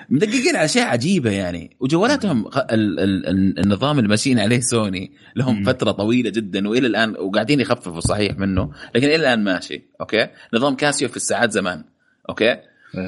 [0.09, 1.77] مدققين على أشياء عجيبة يعني.
[1.79, 5.11] وجوالاتهم ال ال النظام اللي ماشيين عليه سوني.
[5.35, 8.71] لهم فترة طويلة جدا وإلى الآن وقاعدين يخففوا صحيح منه.
[8.95, 9.83] لكن إلى الآن ماشي.
[10.01, 11.83] okay؟ نظام كاسيو في الساعات زمان.
[12.29, 12.57] okay؟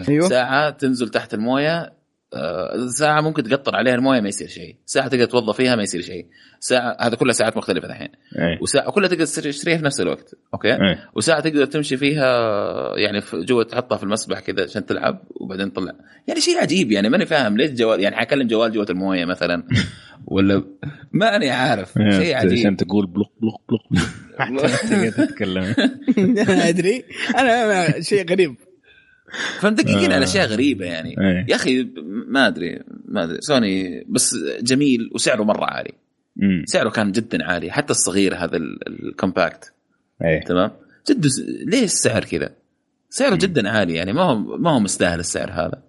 [0.10, 0.30] أيوه.
[0.30, 1.97] ساعة تنزل تحت الموية
[2.34, 4.76] آه، ساعة ممكن تقطر عليها الموية ما يصير شيء.
[4.86, 6.26] ساعة تقدر تتوضى فيها ما يصير شيء.
[6.60, 8.08] ساعة هذا كلها ساعات مختلفة الحين.
[8.62, 10.98] وساعة كلها تقدر تشتريها في نفس الوقت okay؟ أي.
[11.16, 12.28] وساعة تقدر تمشي فيها
[12.98, 15.92] يعني جوا تحطها في المسبح كذا عشان تلعب وبعدين تطلع.
[16.28, 19.64] يعني شيء عجيب يعني ماني فاهم ليش جوال يعني حكلم جوال جوة الموية مثلا
[20.28, 20.64] ولا
[21.12, 21.94] ماني عارف.
[22.10, 22.60] شيء عجيب.
[22.60, 23.82] عشان تقول بلوق بلوق بلوق.
[24.90, 25.76] تقدر تتكلم.
[26.50, 27.04] أدري.
[27.38, 28.56] أنا شيء غريب.
[29.60, 31.10] فمدققين على أشياء غريبة يعني.
[31.10, 31.46] أيه.
[31.50, 31.88] يا أخي
[32.28, 33.38] ما أدري ما أدري.
[33.42, 35.94] سوني بس جميل وسعره مرة عالي.
[36.36, 36.64] مم.
[36.66, 37.72] سعره كان جدا عالي.
[37.72, 39.74] حتى الصغير هذا ال Compact
[40.24, 40.44] أيه.
[40.44, 40.72] تمام؟
[41.10, 41.26] جد
[41.68, 42.50] ليش السعر كذا؟
[43.10, 43.38] سعره مم.
[43.38, 44.14] جدا عالي يعني.
[44.14, 45.82] ما هو ما هو مستاهل السعر هذا.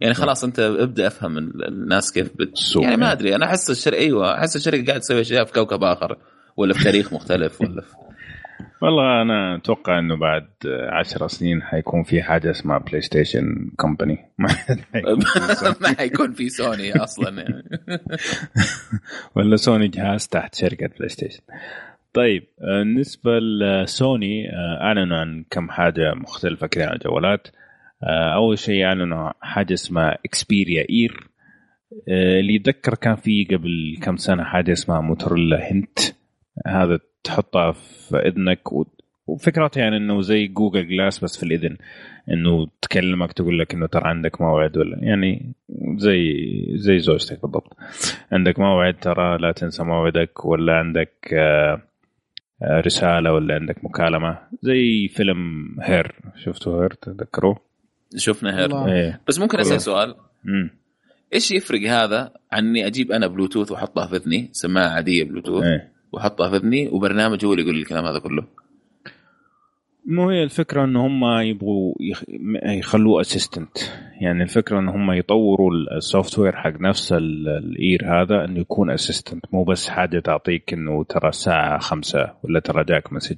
[0.00, 2.76] يعني خلاص أنت ابدأ أفهم الناس كيف بت...
[2.76, 3.34] يعني ما أدري.
[3.34, 6.16] أنا أحس الشركة أيوه أحس الشركة قاعد تسوي أشياء في كوكب آخر
[6.56, 7.94] ولا في تاريخ مختلف ولا في
[8.82, 10.48] والله أنا أتوقع إنه بعد
[10.92, 14.48] عشر سنين حيكون في حاجة اسمها PlayStation company ما
[15.98, 17.42] حيكون في سوني أصلا.
[17.42, 17.64] يعني
[19.36, 21.40] ولا سوني جهاز تحت شركة PlayStation
[22.12, 27.48] طيب بالنسبة لسوني أعلنوا عن كم حاجة مختلفة كذا عن الجوالات
[28.34, 31.28] أول شيء أعلنوا حاجة اسمها Xperia Ear
[32.08, 35.98] اللي يتذكر كان في قبل كم سنة حاجة اسمها Motorola Hint
[36.66, 38.60] هذا تحطها في إذنك.
[39.26, 41.76] وفكرتها يعني إنه زي Google Glass بس في الإذن.
[42.30, 45.52] إنه تكلمك تقول لك إنه ترى عندك موعد ولا يعني
[45.96, 46.34] زي
[46.74, 47.76] زي زوجتك بالضبط.
[48.32, 51.82] عندك موعد ترى لا تنسى موعدك ولا عندك آه،
[52.62, 54.38] آه، رسالة ولا عندك مكالمة.
[54.62, 57.60] زي فيلم Her شفتوا Her تذكروه؟
[58.16, 59.20] شفنا Her إيه.
[59.28, 60.14] بس ممكن أسأل سؤال.
[60.44, 60.70] مم.
[61.34, 65.93] إيش يفرق هذا عن إني أجيب أنا بلوتوث واحطها في إذني؟ سماعة عادية بلوتوث إيه.
[66.14, 68.44] واحطها في اذني وبرنامج هو اللي يقول لي الكلام هذا كله.
[70.06, 71.94] مو هي الفكرة ان هم يبغوا
[72.64, 73.78] يخلوه assistant
[74.20, 79.44] يعني الفكرة ان هم يطوروا ال software حق نفس ال Ear هذا إنه يكون assistant
[79.52, 83.36] مو بس حاجة تعطيك إنه ترى الساعة خمسة ولا ترى جاك message.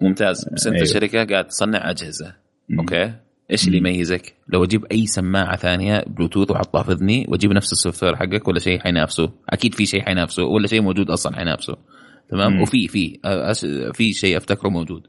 [0.00, 0.48] ممتاز.
[0.52, 0.86] بس أنت أيوه.
[0.86, 2.34] شركة قاعد تصنع أجهزة.
[2.78, 3.12] okay؟
[3.52, 8.04] إيش اللي يميزك؟ لو أجيب أي سماعة ثانية بلوتوث واحطها في إذني وأجيب نفس ال
[8.04, 11.76] software حقك ولا شيء حينافسه، أكيد في شيء حينافسه ولا شيء موجود أصلا حينافسه.
[12.30, 12.62] تمام؟ مم.
[12.62, 13.18] وفي في
[13.94, 15.06] في شيء أفتكره موجود.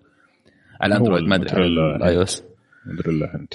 [0.82, 1.50] على Android ما أدري.
[1.52, 2.44] على iOS
[3.36, 3.54] Hint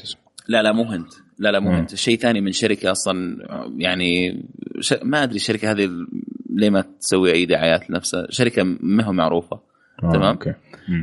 [0.48, 1.12] لا لا مو Hint.
[1.38, 1.94] لا لا مو Hint.
[1.94, 3.38] شيء ثاني من شركة أصلا
[3.76, 4.42] يعني
[4.80, 4.94] ش...
[5.02, 5.90] ما أدري الشركة هذه
[6.50, 8.26] ليه ما تسوي أي دعايات لنفسها.
[8.30, 9.67] شركة ما هو معروفة.
[10.04, 10.54] آه تمام okay.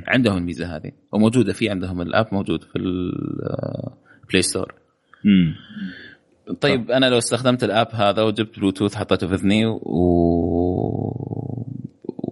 [0.08, 4.74] عندهم الميزة هذه وموجودة في عندهم ال app موجود في ال Play Store
[5.24, 5.56] مم.
[6.62, 9.80] طيب أنا لو استخدمت ال app هذا وجبت بلوتوث حطيته في اذني و...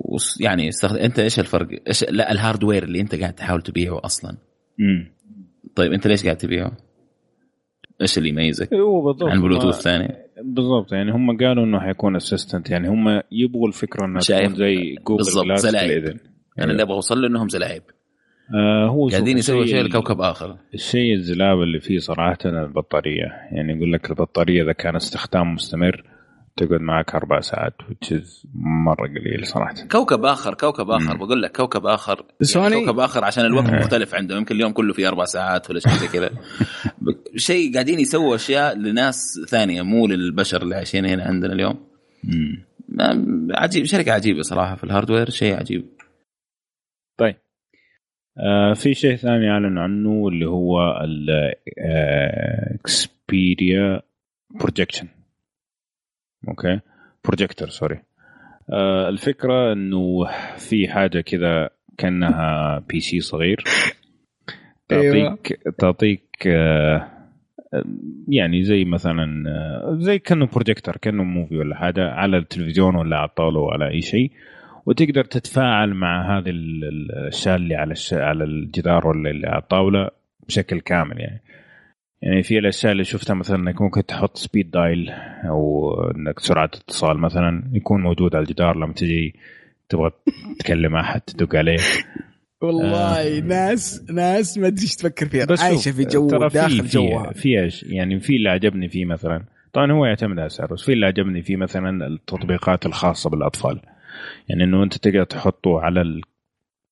[0.03, 0.17] و...
[0.39, 4.37] يعني استخدم أنت إيش الفرق؟ إيش لا ال hardware اللي أنت قاعد تحاول تبيعه أصلا
[4.77, 5.11] مم.
[5.75, 6.77] طيب أنت ليش قاعد تبيعه؟
[8.01, 12.69] إيش اللي يميزك؟ هو بالضبط عن بلوتوث ثاني بالضبط يعني هم قالوا إنه حيكون assistant
[12.69, 17.27] يعني هم يبغوا الفكرة إنها تكون زي Google Glass في أنا اللي أبغى أوصل له
[17.27, 17.81] انهم زلاعب
[18.55, 20.57] آه هو قاعدين يسوي شيء لكوكب آخر.
[20.73, 23.25] الشيء الزلاب اللي فيه صراحة البطارية.
[23.51, 26.03] يعني يقول لك البطارية إذا كان استخدام مستمر
[26.57, 28.47] تقعد معك أربع ساعات which is
[28.85, 29.73] مرة قليل صراحة.
[29.91, 31.17] كوكب آخر كوكب آخر.
[31.17, 32.25] بقول لك كوكب آخر.
[32.55, 33.75] يعني كوكب آخر عشان الوقت مم.
[33.75, 36.29] مختلف عندهم يمكن اليوم كله فيه أربع ساعات ولا شيء زي كذا.
[37.35, 41.79] شيء قاعدين يسووا أشياء لناس ثانية مو للبشر اللي عايشين هنا عندنا اليوم.
[43.51, 45.85] عجيب شركة عجيبة صراحة في ال hardware شيء عجيب.
[47.17, 47.35] طيب.
[48.37, 51.01] آه في شيء ثاني اعلنوا عنه اللي هو
[52.63, 54.01] ال Xperia
[54.49, 55.07] projection
[56.47, 56.79] okay.
[57.25, 58.01] projector sorry
[58.69, 60.25] آه الفكرة إنه
[60.57, 63.63] في حاجة كذا كأنها PC صغير.
[64.91, 65.29] أيوة.
[65.35, 67.13] تعطيك تعطيك آه
[68.27, 73.29] يعني زي مثلا آه، زي كأنه بروجيكتور كأنه movie ولا حاجة على التلفزيون ولا على
[73.29, 74.31] الطاولة ولا أي شيء.
[74.85, 78.13] وتقدر تتفاعل مع هذه ال- ال- الأشياء اللي على الش...
[78.13, 80.09] على الجدار ولا اللي على الطاولة
[80.47, 81.41] بشكل كامل يعني.
[82.21, 85.09] يعني في الأشياء اللي شفتها مثلا إنك ممكن تحط speed dial
[85.49, 89.35] أو إنك سرعة اتصال مثلا يكون موجود على الجدار لما تجي
[89.89, 90.11] تبغى
[90.59, 91.77] تكلم أحد تدق عليه.
[92.61, 93.39] والله آه.
[93.39, 96.97] ناس ناس ما أدري إيش تفكر فيها بس عايشة في جو ترى في- داخل في
[96.97, 97.31] جوها.
[97.33, 99.43] في يعني في اللي عجبني فيه مثلا
[99.73, 103.79] طبعا هو يعتمد على السعر بس في اللي عجبني فيه مثلا التطبيقات الخاصة بالأطفال.
[104.49, 106.01] يعني إنه أنت تقدر تحطه على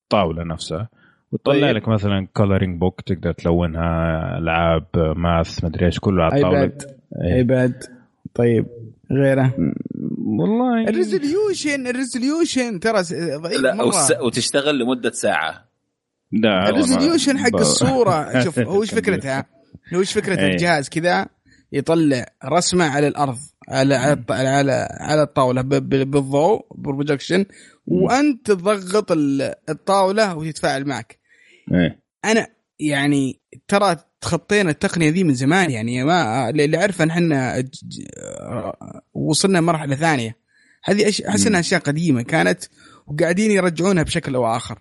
[0.04, 0.88] الطاولة نفسها
[1.32, 1.76] وتطلع طيب.
[1.76, 6.60] لك مثلا coloring book تقدر تلونها ألعاب math مدري إيش كله على الطاولة.
[6.60, 6.82] iPad
[7.24, 7.34] إيه.
[7.34, 7.84] iPad
[8.34, 8.66] طيب
[9.12, 9.54] غيره.
[10.26, 10.88] والله.
[10.88, 13.02] ال resolution ال resolution ترى
[13.36, 13.86] ضعيف لا مرة.
[13.86, 15.64] وس- وتشتغل لمدة ساعة.
[16.32, 18.28] لا ال resolution حق ب- الصورة.
[18.44, 19.44] شوف هو إيش فكرتها؟
[19.94, 20.52] هو إيش فكرة إيه.
[20.52, 21.26] الجهاز؟ كذا
[21.72, 23.38] يطلع رسمة على الأرض.
[23.72, 27.44] على على على على الطاولة بالضوء projection
[27.86, 31.18] وانت تضغط ال- الطاولة وتتفاعل معك.
[31.72, 32.02] إيه.
[32.24, 32.46] أنا
[32.80, 37.70] يعني ترى تخطينا التقنية ذي من زمان يعني ما اللي أعرفه إحنا ج-
[39.14, 40.36] وصلنا مرحلة ثانية.
[40.84, 42.64] هذه أحس إنها أشياء قديمة كانت
[43.06, 44.78] وقاعدين يرجعونها بشكل أو آخر.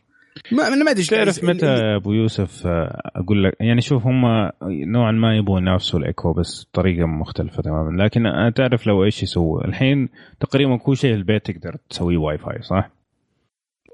[0.51, 4.49] ما أنا ما أدري تعرف متى يا أبو يوسف آه، أقول لك يعني شوف هم
[4.63, 9.65] نوعا ما يبغوا ينافسوا الإيكو بس بطريقه مختلفة تماما لكن أنا تعرف لو إيش يسووا
[9.65, 12.91] الحين تقريبا كل شيء البيت تقدر تسويه واي فاي صح؟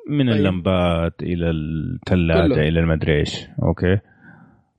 [0.09, 0.35] من طيب.
[0.35, 2.67] اللمبات إلى الثلاجه.
[2.67, 3.99] إلى المدري إيش أوكي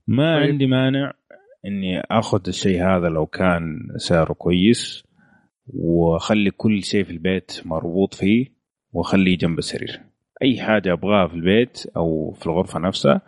[0.06, 0.50] ما طيب.
[0.50, 1.12] عندي مانع
[1.66, 5.04] إني آخذ الشيء هذا لو كان سعره كويس
[5.66, 8.46] وأخلي كل شيء في البيت مربوط فيه
[8.92, 10.00] وأخليه جنب السرير
[10.42, 13.20] أي حاجة أبغاها في البيت أو في الغرفة نفسها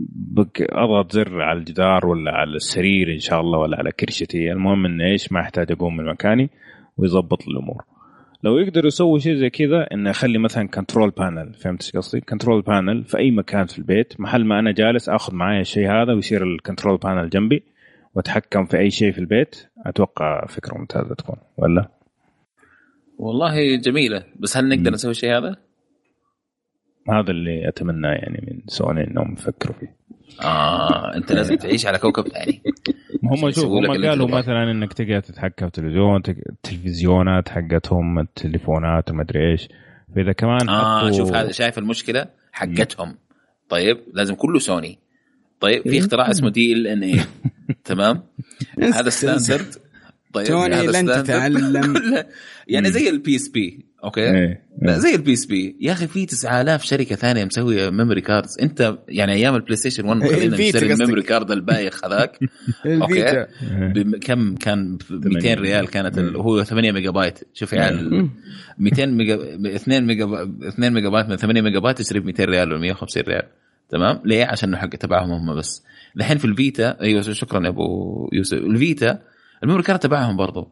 [0.00, 4.52] بك أضغط زر على الجدار ولا على السرير إن شاء الله ولا على كرشتي.
[4.52, 6.50] المهم ان إيش؟ ما أحتاج أقوم من مكاني
[6.96, 7.84] ويظبط الأمور.
[8.42, 12.62] لو يقدر يسوي شيء زي كذا إنه يخلي مثلا control panel فهمت إيش قصدي؟ control
[12.62, 16.42] panel في أي مكان في البيت محل ما أنا جالس آخذ معايا الشيء هذا ويصير
[16.42, 17.62] ال control panel جنبي
[18.14, 21.88] وأتحكم في أي شيء في البيت أتوقع فكرة ممتازة تكون ولا؟
[23.18, 24.24] والله جميلة.
[24.36, 24.90] بس هل نقدر.
[24.90, 25.67] نسوي الشيء هذا؟
[27.10, 29.96] هذا اللي اتمناه يعني من سوني إنهم يفكروا فيه.
[30.42, 32.62] آه أنت لازم تعيش على كوكب ثاني.
[33.42, 34.28] هم شوف هم قالوا.
[34.28, 39.68] مثلا إنك تقدر تتحكم في التلفزيون التلفزيونات حقتهم التليفونات ومدري إيش.
[40.14, 43.14] فإذا كمان آه حطوا- شوف هذا شايف المشكلة حقتهم.
[43.68, 44.98] طيب لازم كله سوني.
[45.60, 45.98] طيب في إيه.
[45.98, 47.20] اختراع اسمه DLNA
[47.84, 48.22] تمام؟
[48.94, 49.74] هذا standard
[50.32, 51.06] طيب سوني لن.
[51.06, 51.94] تتعلم.
[52.68, 54.62] يعني زي ال PSP okay؟ إيه.
[54.82, 59.32] لا زي ال PSP يا أخي في 9000 شركة ثانية مسوية memory cards أنت يعني
[59.32, 60.92] أيام ال PlayStation 1 خلينا نشتري.
[60.92, 62.38] ال memory card البايخ هذاك.
[62.86, 63.30] ال Vita.
[63.40, 63.46] إيه.
[64.02, 68.30] بكم كان ب 200 ريال كانت ال- هو 8 ميجا بايت شوف مم.
[68.78, 69.34] 200 ميجا
[69.76, 72.80] 2 ميجا با- 2 ميجا بايت من 8 ميجا بايت تشتري ب 200 ريال ولا
[72.80, 73.42] 150 ريال.
[73.90, 75.82] تمام؟ ليه؟ عشان حق تبعهم هم بس.
[76.16, 77.84] الحين في ال Vita أيوه شكرا يا أبو
[78.32, 78.58] يوسف.
[78.58, 79.18] ال Vita
[79.62, 80.68] ال memory card تبعهم برضو.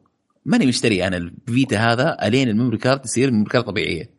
[0.47, 4.11] ماني مشتري أنا ال Vita هذا ألين ال memory card يصير memory card طبيعية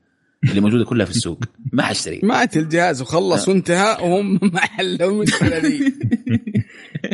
[0.43, 1.43] اللي موجودة كلها في السوق.
[1.74, 5.93] ما حاشتري مات الجهاز وخلص وانتهى وهم ما حلوا المشكلة ذي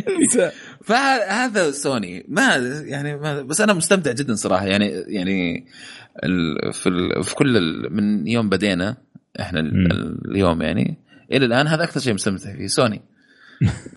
[0.08, 0.50] انسى
[0.86, 2.24] فهذا سوني.
[2.28, 4.66] ما يعني ما بس أنا مستمتع جدا صراحة.
[4.66, 5.66] يعني يعني
[6.24, 8.96] ال في ال في كل ال من يوم بدينا
[9.40, 9.60] إحنا.
[10.30, 10.98] اليوم يعني
[11.32, 13.02] إلى الآن هذا أكثر شيء مستمتع فيه سوني.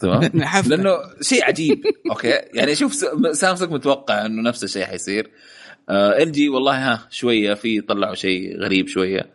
[0.02, 0.22] تمام.
[0.70, 0.92] لأنه
[1.22, 1.84] شيء عجيب.
[2.12, 2.94] okay؟ يعني شوف
[3.32, 5.32] سامسونج متوقع إنه نفس الشيء حيصير.
[5.90, 9.30] إل جي والله ها شوية في طلعوا شيء غريب شوية.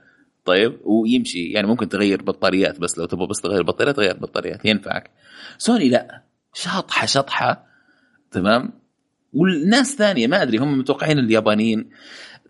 [0.44, 1.52] طيب ويمشي.
[1.52, 4.64] يعني ممكن تغير بطاريات بس لو تبغى بس تغير بطاريات تغير بطاريات.
[4.64, 5.10] ينفعك.
[5.58, 6.22] سوني لا.
[6.54, 7.66] شاطحه شطحة.
[8.30, 8.72] تمام؟
[9.32, 11.90] والناس ثانية ما أدري هم متوقعين اليابانيين.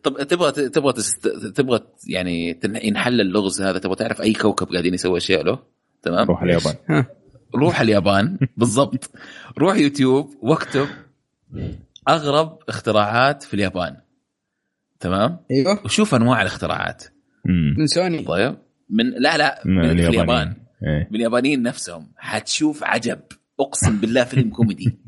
[0.02, 1.28] طب تبغى تبغى تست...
[1.28, 5.58] تبغى يعني ينحل اللغز هذا تبغى تعرف أي كوكب قاعدين يسوي أشياء له؟
[6.02, 7.04] تمام؟ روح اليابان.
[7.55, 8.38] روح اليابان.
[8.57, 9.11] بالضبط.
[9.59, 10.86] روح يوتيوب واكتب
[12.09, 13.96] أغرب اختراعات في اليابان.
[15.00, 15.84] تمام؟ أيوه.
[15.84, 17.05] وشوف أنواع الاختراعات.
[17.78, 18.22] من سوني.
[18.22, 18.57] طيب.
[18.90, 19.62] من لا لا.
[19.64, 20.09] من من, اليابانيين.
[20.09, 20.57] اليابان.
[20.86, 21.09] إيه.
[21.11, 22.12] من اليابانيين نفسهم.
[22.16, 23.20] حتشوف عجب.
[23.61, 24.98] أقسم بالله فيلم كوميدي.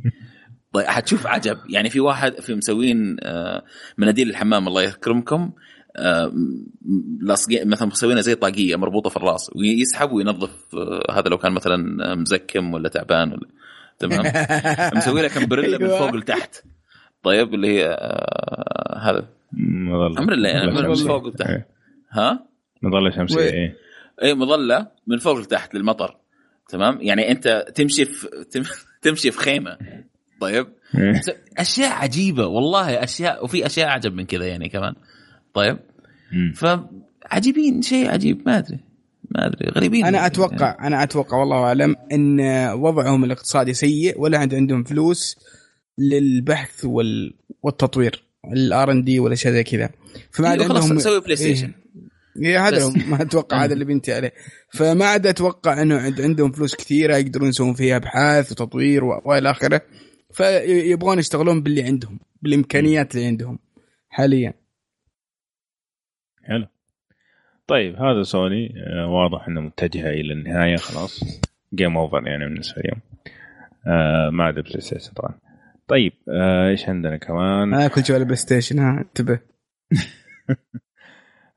[0.72, 1.58] طيب حتشوف عجب.
[1.68, 3.64] يعني في واحد في مسوين آه،
[3.98, 5.52] مناديل الحمام الله يكرمكم.
[7.20, 12.10] لاصقين مثلا مسوينها زي طاقية مربوطة في الراس ويسحب وينظف آه، هذا لو كان مثلا
[12.12, 13.46] آه، مزكم ولا تعبان ولا
[13.98, 14.32] تمام؟
[14.98, 15.98] مسوي لك umbrella من أيوة.
[15.98, 16.64] فوق لتحت.
[17.22, 19.26] طيب اللي هي آه، هذا.
[19.52, 20.94] مظلة امبريلا يعني من.
[20.94, 21.50] فوق لتحت.
[21.50, 21.66] إيه.
[22.10, 22.46] ها؟
[22.82, 23.76] مظلة شمسية وين؟ إيه.
[24.22, 26.16] اي مظلة من فوق لتحت للمطر.
[26.68, 28.62] تمام؟ يعني أنت تمشي في تم-
[29.02, 29.78] تمشي في خيمة.
[30.40, 30.66] طيب؟
[30.98, 31.20] إيه.
[31.58, 34.94] أشياء عجيبة والله اشياء وفي أشياء أعجب من كذا يعني كمان.
[35.54, 35.78] طيب.
[36.54, 38.78] فعجيبين شيء عجيب ما أدري
[39.30, 42.40] ما أدري غريبين أنا أتوقع أنا أتوقع والله أعلم إن
[42.72, 45.36] وضعهم الاقتصادي سيء ولا عند عندهم فلوس
[45.98, 47.34] للبحث وال...
[47.62, 49.90] والتطوير ال R&D ولا شيء زي كذا.
[50.30, 51.72] فما عاد أيوة خلاص عندهم سوي PlayStation
[52.42, 54.32] إيه هذا ما أتوقع هذا اللي بنتي عليه.
[54.72, 59.50] فما عاد أتوقع إنه عند عندهم فلوس كثيرة يقدرون يسوون فيها أبحاث وتطوير و- وإلى
[59.50, 59.80] آخره.
[60.32, 63.58] فيبغون يشتغلون باللي عندهم بالإمكانيات اللي عندهم
[64.08, 64.54] حاليا.
[66.44, 66.66] حلو.
[67.66, 71.42] طيب هذا سوني آه، واضح إنه متجهه إلى النهاية خلاص.
[71.74, 73.00] game over يعني بالنسبة لهم
[73.86, 75.34] آه ما عدا PlayStation طبعا
[75.88, 79.38] طيب آه إيش عندنا كمان؟ أنا كل جوال PlayStation ها انتبه.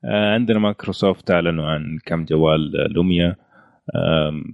[0.05, 3.35] آه عندنا مايكروسوفت أعلنوا عن كم جوال Lumia.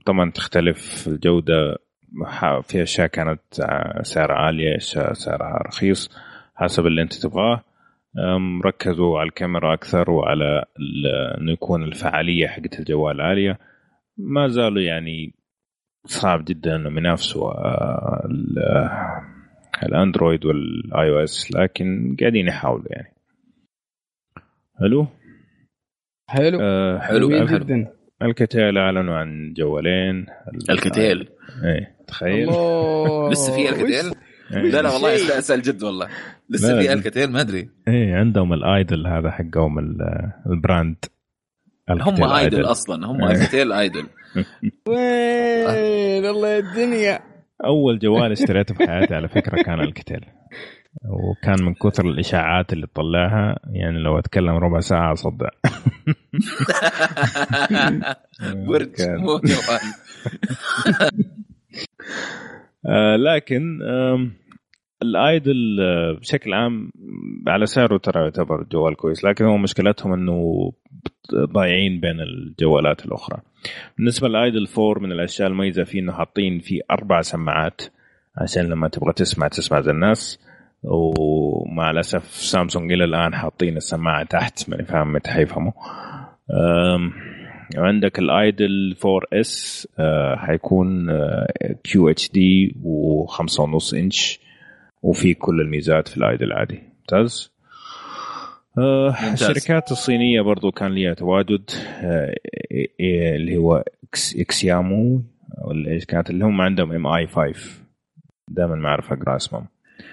[0.05, 1.77] طبعا تختلف الجودة
[2.61, 6.09] في أشياء كانت آه، سعرها عالية أشياء سعرها رخيص
[6.55, 7.63] حسب اللي أنت تبغاه.
[8.65, 10.65] ركزوا على الكاميرا أكثر وعلى
[11.37, 13.59] انه يكون الفعالية حقت الجوال عالية.
[14.17, 15.33] ما زالوا يعني
[16.05, 18.89] صعب جدا إنهم ينافسوا آه، ال-
[19.83, 23.13] الأندرويد والآي أو إس لكن قاعدين يحاولوا يعني.
[24.79, 25.07] حلو
[26.29, 27.45] حلو آه، حلو، حلو.
[27.57, 27.87] جدا.
[28.21, 30.15] الكتيل أعلنوا عن جوالين.
[30.19, 31.29] ال- الكتيل.
[31.63, 32.47] إيه تخيل.
[33.31, 34.11] لسه في الكتيل.
[34.53, 35.37] لا لا والله.
[35.39, 36.07] أسأل جد والله.
[36.49, 36.81] لسه.
[36.81, 37.69] في الكتيل ما أدري.
[37.87, 41.05] إيه عندهم الآيدل هذا حقهم ال- البراند.
[41.89, 43.31] هم آيدل أصلا هم إيه.
[43.31, 44.03] ألكتيل آيدل.
[44.87, 47.19] وين؟ الله يا الدنيا.
[47.65, 50.25] أول جوال اشتريته في حياتي على فكرة كان ألكتيل.
[51.09, 55.49] وكان من كثر الإشاعات اللي تطلعها يعني لو أتكلم ربع ساعة أصدع.
[58.53, 59.81] برج مو جوال
[63.25, 63.79] لكن
[65.03, 66.91] الآيدل آه، بشكل عام
[67.47, 70.71] على سعره ترى يعتبر جوال كويس لكن هو مشكلتهم إنه
[71.35, 73.41] ضايعين بين الجوالات الأخرى.
[73.97, 77.81] بالنسبة للآيدل 4 من الأشياء المميزة فيه إنه حاطين فيه أربع سماعات
[78.37, 80.39] عشان لما تبغى تسمع تسمع زي الناس.
[80.83, 85.71] ومع الأسف سامسونج إلى الآن حاطين السماعة تحت ماني فاهم متى حيفهموا.
[87.77, 89.87] عندك الآيدل 4 إس
[90.35, 91.07] حيكون
[91.83, 94.42] QHD و5.5 إنش.
[95.03, 96.79] وفي كل الميزات في ال Idol العادي.
[96.99, 97.51] ممتاز.
[98.77, 99.43] آه، ممتاز.
[99.43, 101.69] الشركات الصينية برضو كان ليها تواجد
[102.03, 102.35] آه،
[102.73, 103.83] إيه- اللي هو
[104.37, 105.21] إكسيامو
[105.65, 107.81] ولا إيش كانت؟ اللي هم عندهم Mi 5
[108.47, 109.67] دائما ما أعرف أقرأ اسمهم.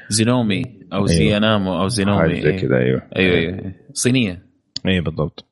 [0.09, 0.63] زينومي
[0.93, 1.07] أو أيوة.
[1.07, 2.41] زينامو أو زينومي.
[2.43, 2.59] زي إيه.
[2.61, 3.03] كذا أيوه.
[3.17, 4.43] أيوه أيوه صينية.
[4.87, 5.45] اي بالضبط.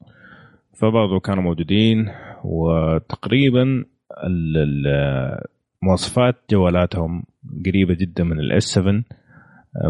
[0.75, 2.09] فبرضو كانوا موجودين
[2.45, 3.85] وتقريبا
[5.83, 7.25] مواصفات جوالاتهم
[7.67, 9.03] قريبة جدا من ال S7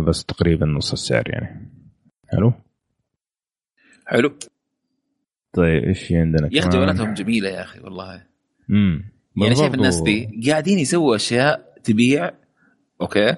[0.08, 1.72] بس تقريبا نص السعر يعني.
[2.28, 2.52] حلو؟
[4.06, 4.38] حلو.
[5.52, 8.26] طيب إيش في عندنا يا أخي؟ جوالاتهم جميلة يا أخي والله.
[8.70, 12.30] امم يعني شايف الناس دي قاعدين يسووا أشياء تبيع
[13.00, 13.36] أوكي؟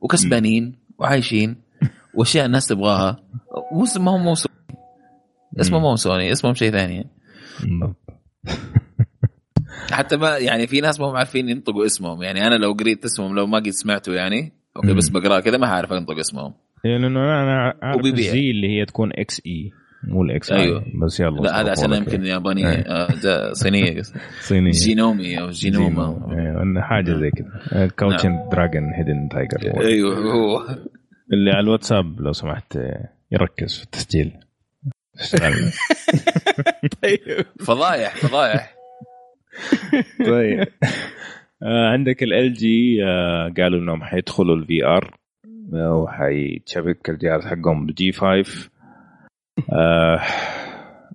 [0.00, 1.56] وكسبانين وعايشين
[2.14, 3.22] وأشياء الناس تبغاها.
[3.72, 4.54] مو ما هم مو سوني
[5.60, 7.06] اسمه مو سوني اسمهم شيء ثاني.
[9.90, 12.22] حتى ما يعني في ناس ما هم عارفين ينطقوا اسمهم.
[12.22, 14.94] يعني أنا لو قريت اسمهم لو ما قد سمعته يعني أوكي.
[14.94, 16.54] بس بقراه كذا ما حعرف أنطق اسمهم
[16.84, 18.26] يعني لأنه أنا عارف وبيبيع.
[18.26, 19.72] الزي اللي هي تكون إكس اي
[20.04, 20.78] مو الاكس أيوه.
[20.78, 22.28] اي بس يلا لا هذا عشان يمكن الله.
[22.28, 22.84] يابانيه إيه.
[22.86, 24.02] آه، صينية.
[24.40, 30.66] صينية جينومي أو جينوما أيوه إنه حاجة زي كذا كوتشن دراجون هيدن تايجر أيوه هو
[31.32, 34.32] اللي على الواتساب لو سمحت آه، يركز في التسجيل.
[37.02, 38.74] طيب فضايح فضايح
[40.26, 40.68] طيب
[41.62, 43.02] عندك LG
[43.56, 45.18] قالوا إنهم حيدخلوا ال VR
[45.72, 48.70] وحيتشبك الجهاز حقهم بال G5
[49.72, 50.20] آه،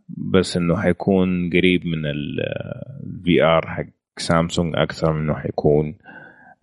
[0.08, 3.86] بس إنه حيكون قريب من ال VR حق
[4.18, 5.96] سامسونج أكثر من إنه حيكون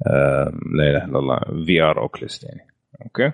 [0.06, 2.66] آه، لا إله إلا الله VR Oculus يعني.
[3.02, 3.32] أوكي؟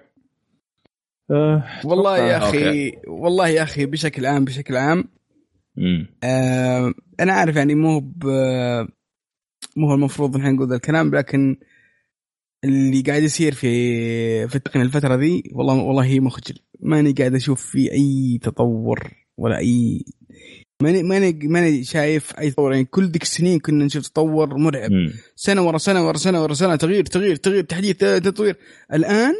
[1.30, 2.98] أه والله يا أخي أوكي.
[3.08, 5.04] والله يا أخي بشكل عام بشكل عام
[6.24, 8.26] آه أنا عارف يعني مو ب
[9.76, 11.56] مو هو المفروض نحن نقول ذا الكلام لكن
[12.64, 16.58] اللي قاعد يصير في في التقنية الفترة ذي والله والله هي مخجل.
[16.80, 20.04] ماني قاعد أشوف في أي تطور ولا أي
[20.82, 22.72] ماني ماني ماني شايف أي تطور.
[22.72, 24.92] يعني كل ذيك السنين كنا نشوف تطور مرعب.
[24.92, 25.12] م.
[25.36, 28.56] سنة ورا سنة ورا سنة ورا سنة تغيير تغيير تغيير تحديث تطوير.
[28.92, 29.34] الآن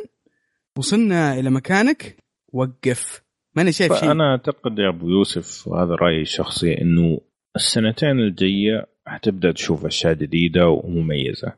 [0.79, 2.17] وصلنا إلى مكانك
[2.53, 3.23] وقف.
[3.57, 4.11] ماني شايف شيء.
[4.11, 7.21] أنا أعتقد يا أبو يوسف وهذا رأيي الشخصي إنه
[7.57, 11.53] السنتين الجاية حتبدأ تشوف أشياء جديدة ومميزة.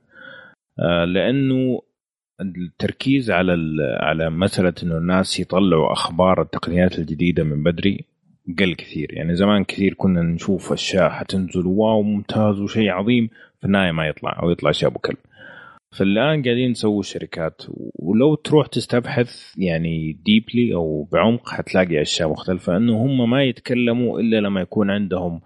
[0.78, 1.82] آه، لأنه
[2.40, 3.57] التركيز على
[4.01, 8.05] على مسألة إنه الناس يطلعوا أخبار التقنيات الجديدة من بدري
[8.59, 9.14] قل كثير.
[9.14, 13.28] يعني زمان كثير كنا نشوف أشياء حتنزل واو ممتاز وشيء عظيم.
[13.61, 15.16] في النهاية ما يطلع أو يطلع شيء أبو كلب.
[15.96, 17.62] فالآن قاعدين نسوي الشركات.
[17.94, 24.40] ولو تروح تستبحث يعني ديبلي أو بعمق حتلاقي أشياء مختلفة إنه هم ما يتكلموا إلا
[24.40, 25.40] لما يكون عندهم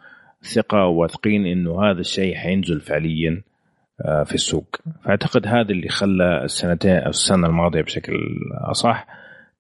[0.44, 3.42] ثقة واثقين إنه هذا الشيء حينزل فعليا
[4.00, 4.76] آه، في السوق.
[5.04, 8.14] فأعتقد هذا اللي خلى السنتين أو السنة الماضية بشكل
[8.52, 9.06] أصح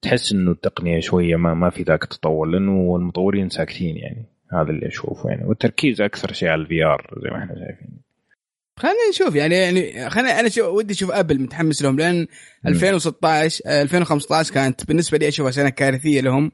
[0.02, 4.26] تحس إنه التقنية شوية ما ما في ذاك التطور لأنه المطورين ساكتين يعني.
[4.52, 5.44] هذا اللي أشوفه يعني.
[5.44, 8.02] والتركيز أكثر شيء على ال VR زي ما إحنا شايفين.
[8.76, 12.26] خلينا نشوف يعني يعني خلينا أنا شو ودي أشوف Apple متحمس لهم لأن
[12.66, 16.52] 2016 2015 كانت بالنسبة لي أشوفها سنة كارثية لهم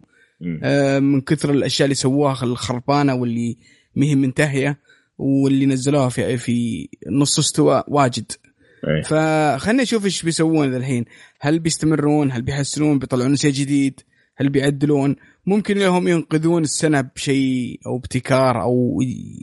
[0.63, 3.57] آه من كثر الأشياء اللي سووها الخربانة واللي
[3.99, 4.79] ما هي منتهيه
[5.19, 8.33] واللي نزلوها في في نص استواء واجد.
[8.89, 9.03] أيه.
[9.03, 11.05] فخلنا نشوف إيش بيسوون الحين.
[11.41, 14.01] هل بيستمرون؟ هل بيحسنون؟ بيطلعون شيء جديد؟
[14.37, 18.99] هل بيعدلون؟ ممكن لهم ينقذون السنة بشيء أو ابتكار أو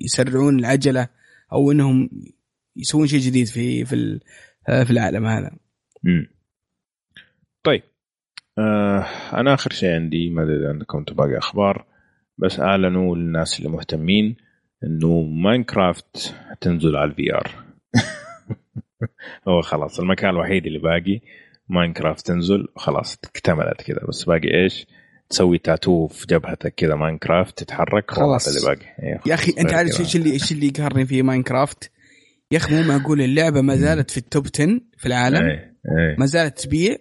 [0.05, 1.07] يسرعون العجلة
[1.53, 2.09] أو إنهم
[2.75, 4.19] يسوون شيء جديد في في
[4.65, 5.51] في العالم هذا.
[6.05, 6.27] امم
[7.63, 7.81] طيب.
[8.57, 11.85] آه أنا آخر شيء عندي ما أدري عندكم باقي أخبار
[12.37, 14.35] بس أعلنوا للناس اللي مهتمين
[14.86, 17.51] إنه Minecraft تنزل على ال VR
[19.47, 21.21] هو خلاص المكان الوحيد اللي باقي
[21.69, 24.88] Minecraft تنزل خلاص اكتملت كذا بس باقي إيش؟
[25.29, 28.86] تسوي تاتو في جبهتك كذا Minecraft تتحرك خلاص اللي باقي.
[29.03, 31.91] إيه، يا أخي أنت عارف إيش اللي إيش اللي يقهرني في Minecraft؟
[32.51, 35.45] يا أخي مو معقول اللعبة ما زالت في ال top 10 في العالم.
[35.45, 36.15] إيه إيه.
[36.19, 36.95] ما زالت تبيع.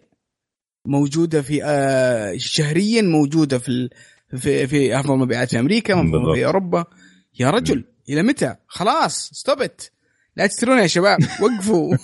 [0.86, 3.88] موجودة في آه شهريا موجودة في
[4.36, 5.94] في في افضل مبيعات في أمريكا
[6.34, 6.84] في أوروبا.
[7.40, 9.92] يا رجل إلى متى؟ خلاص stop it
[10.36, 11.96] لا تشترون يا شباب وقفوا.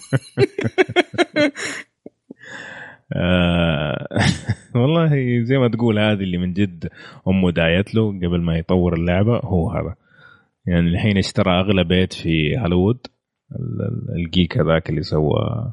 [3.16, 4.06] آه
[4.80, 6.90] والله زي ما تقول هذه اللي من جد
[7.28, 9.94] أمه داعية له قبل ما يطور اللعبة هو هذا.
[10.66, 13.06] يعني الحين اشترى أغلى بيت في هوليوود
[14.16, 15.72] ال geek هذاك اللي سوى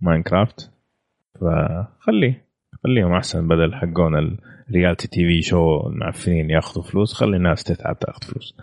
[0.00, 0.70] Minecraft.
[1.40, 2.48] فخليه
[2.84, 4.38] خليهم أحسن بدل حقون
[4.70, 7.12] ال reality TV show المعفنين ياخذوا فلوس.
[7.14, 8.56] خلي الناس تتعب تاخذ فلوس.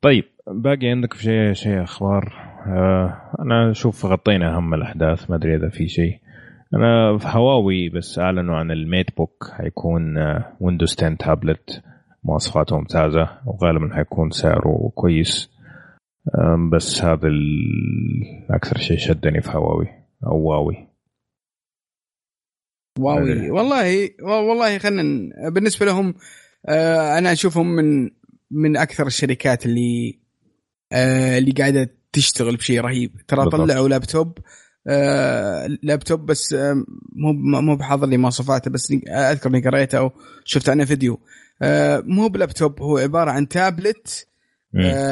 [0.00, 2.32] طيب باقي عندك في شيء شيء أخبار؟
[2.66, 6.18] آه أنا أشوف غطينا اهم الأحداث ما أدري إذا في شيء.
[6.74, 10.14] أنا في هواوي بس أعلنوا عن ال MateBook حيكون
[10.60, 11.82] Windows 10 تابلت
[12.24, 15.56] مواصفاته ممتازة وغالبا حيكون سعره كويس.
[16.72, 17.28] بس هذا
[18.50, 19.86] أكثر شيء شدني في هواوي
[20.26, 20.85] أو واوي.
[22.98, 26.14] واوي والله والله خلينا بالنسبة لهم
[26.68, 28.10] آه، أنا أشوفهم من
[28.50, 30.18] من أكثر الشركات اللي
[30.92, 33.10] آه، اللي قاعدة تشتغل بشيء رهيب.
[33.28, 34.38] ترى طلعوا لابتوب
[34.88, 36.56] آه لابتوب بس
[37.16, 40.12] مو مو بحاضر لي مواصفاته بس أذكر إني قريته أو
[40.44, 41.20] شفت عنه فيديو.
[42.02, 44.26] مو بلابتوب هو عبارة عن تابلت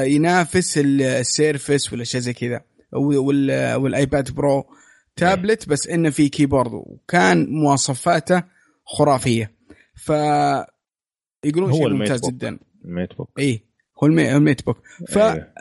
[0.03, 2.61] ينافس ال Surface ولا شيء زي كذا
[2.93, 4.65] وال iPad Pro.
[5.17, 8.43] tablet بس إنه في keyboard وكان مواصفاته
[8.85, 9.51] خرافية.
[9.95, 10.11] ف
[11.45, 12.31] يقولون شيء ممتاز بوك.
[12.31, 12.59] جدا.
[12.85, 13.31] ال MateBook.
[13.39, 13.61] اي
[14.03, 14.79] هو ال MateBook.
[15.09, 15.53] ف أيه.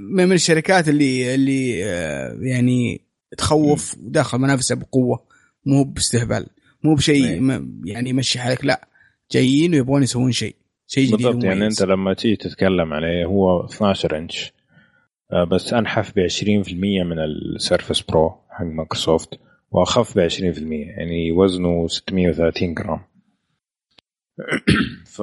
[0.00, 3.00] من الشركات اللي اللي آه، يعني
[3.38, 5.24] تخوف وداخل منافسة بقوة
[5.66, 6.46] مو باستهبال.
[6.84, 7.62] مو بشيء أيه.
[7.84, 8.88] يعني يمشي حالك لا.
[9.32, 10.56] جايين ويبغون يسوون شيء.
[10.86, 14.52] شيء جديد بالضبط يعني أنت لما تيجي تتكلم عليه هو 12 إنش.
[15.50, 16.74] بس أنحف ب 20%
[17.04, 20.38] من ال Surface Pro حق مايكروسوفت وأخف ب 20%
[20.72, 23.00] يعني وزنه 630 جرام.
[25.16, 25.22] ف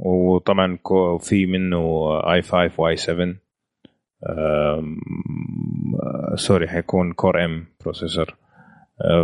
[0.00, 0.78] وطبعا
[1.20, 3.34] في منه i5 و i7
[6.34, 8.36] sorry حيكون Core M processor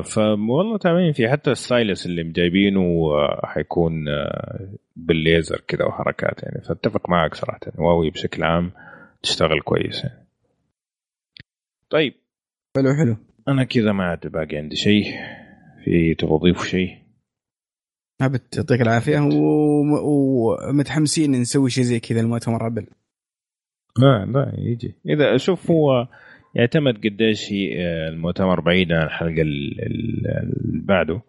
[0.05, 6.61] فوالله تمام في حتى ال stylus اللي جايبينه آه، حيكون آه، بالليزر كذا وحركات يعني.
[6.61, 7.61] فأتفق معك صراحة.
[7.79, 8.73] هواوي بشكل عام.
[9.25, 10.05] تشتغل كويس.
[10.05, 10.27] يعني.
[11.91, 12.15] طيب.
[12.77, 13.17] حلو حلو.
[13.49, 15.05] أنا كذا ما عاد باقي عندي شيء
[15.85, 16.99] في تبغى تضيف شيء.
[18.21, 19.19] أبد يعطيك العافية.
[20.05, 22.87] ومتحمسين نسوي شيء زي كذا المؤتمر Apple
[23.99, 24.95] لا لا يجي.
[25.07, 26.09] إذا شوف هو
[26.55, 31.23] يعتمد قديش هي المؤتمر بعيد عن الحلقة اللي بعده.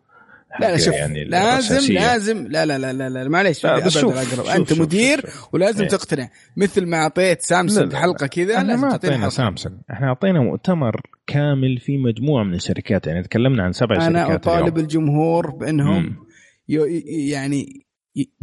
[0.60, 4.20] لا لا شوف يعني لازم لازم لا لا لا لا, لا معليش لا بس شوف
[4.36, 5.34] شوف أنت شوف مدير شوف.
[5.34, 5.90] شوف ولازم إيه.
[5.90, 6.30] تقتنع.
[6.58, 9.76] مثل ما أعطيت سامسونج حلقة كذا إحنا ما أعطينا سامسونج.
[9.92, 13.08] إحنا أعطينا مؤتمر كامل في مجموعة من الشركات.
[13.08, 16.16] يعني تكلمنا عن سبع أنا شركات أنا أطالب الجمهور بأنهم
[17.30, 17.86] يعني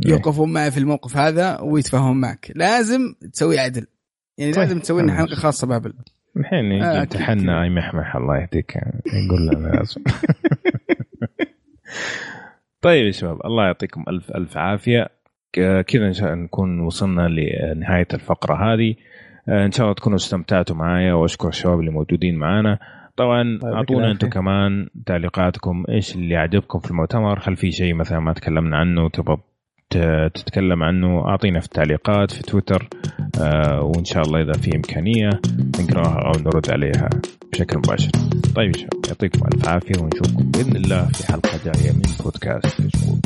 [0.06, 2.52] يوقفون معي في الموقف هذا ويتفاهمون معك.
[2.54, 3.86] لازم تسوي عدل.
[4.38, 4.62] يعني طيب.
[4.62, 5.94] لازم تسوي لنا حلقة خاصة بأبل.
[6.36, 8.76] الحين يجي آه امتحنا اي محمح الله يهديك.
[9.06, 10.02] يقول لنا لازم
[12.82, 15.08] طيب يا شباب الله يعطيكم ألف ألف عافية.
[15.86, 18.94] كذا إن شاء الله نكون وصلنا لنهاية الفقرة هذه.
[19.48, 22.78] آه، إن شاء الله تكونوا استمتعتوا معايا وأشكر الشباب اللي موجودين معانا.
[23.16, 28.20] طبعا طيب أعطونا أنتم كمان تعليقاتكم إيش اللي عجبكم في المؤتمر؟ هل في شيء مثلا
[28.20, 29.36] ما تكلمنا عنه تبغى
[30.34, 32.88] تتكلم عنه أعطينا في التعليقات في تويتر
[33.40, 35.30] آه وإن شاء الله إذا في إمكانية
[35.80, 37.08] نقراها أو نرد عليها
[37.52, 38.10] بشكل مباشر.
[38.56, 38.72] طيب
[39.08, 43.18] يعطيكم ألف عافية ونشوفكم بإذن الله في حلقة جاية من بودكاست مشغول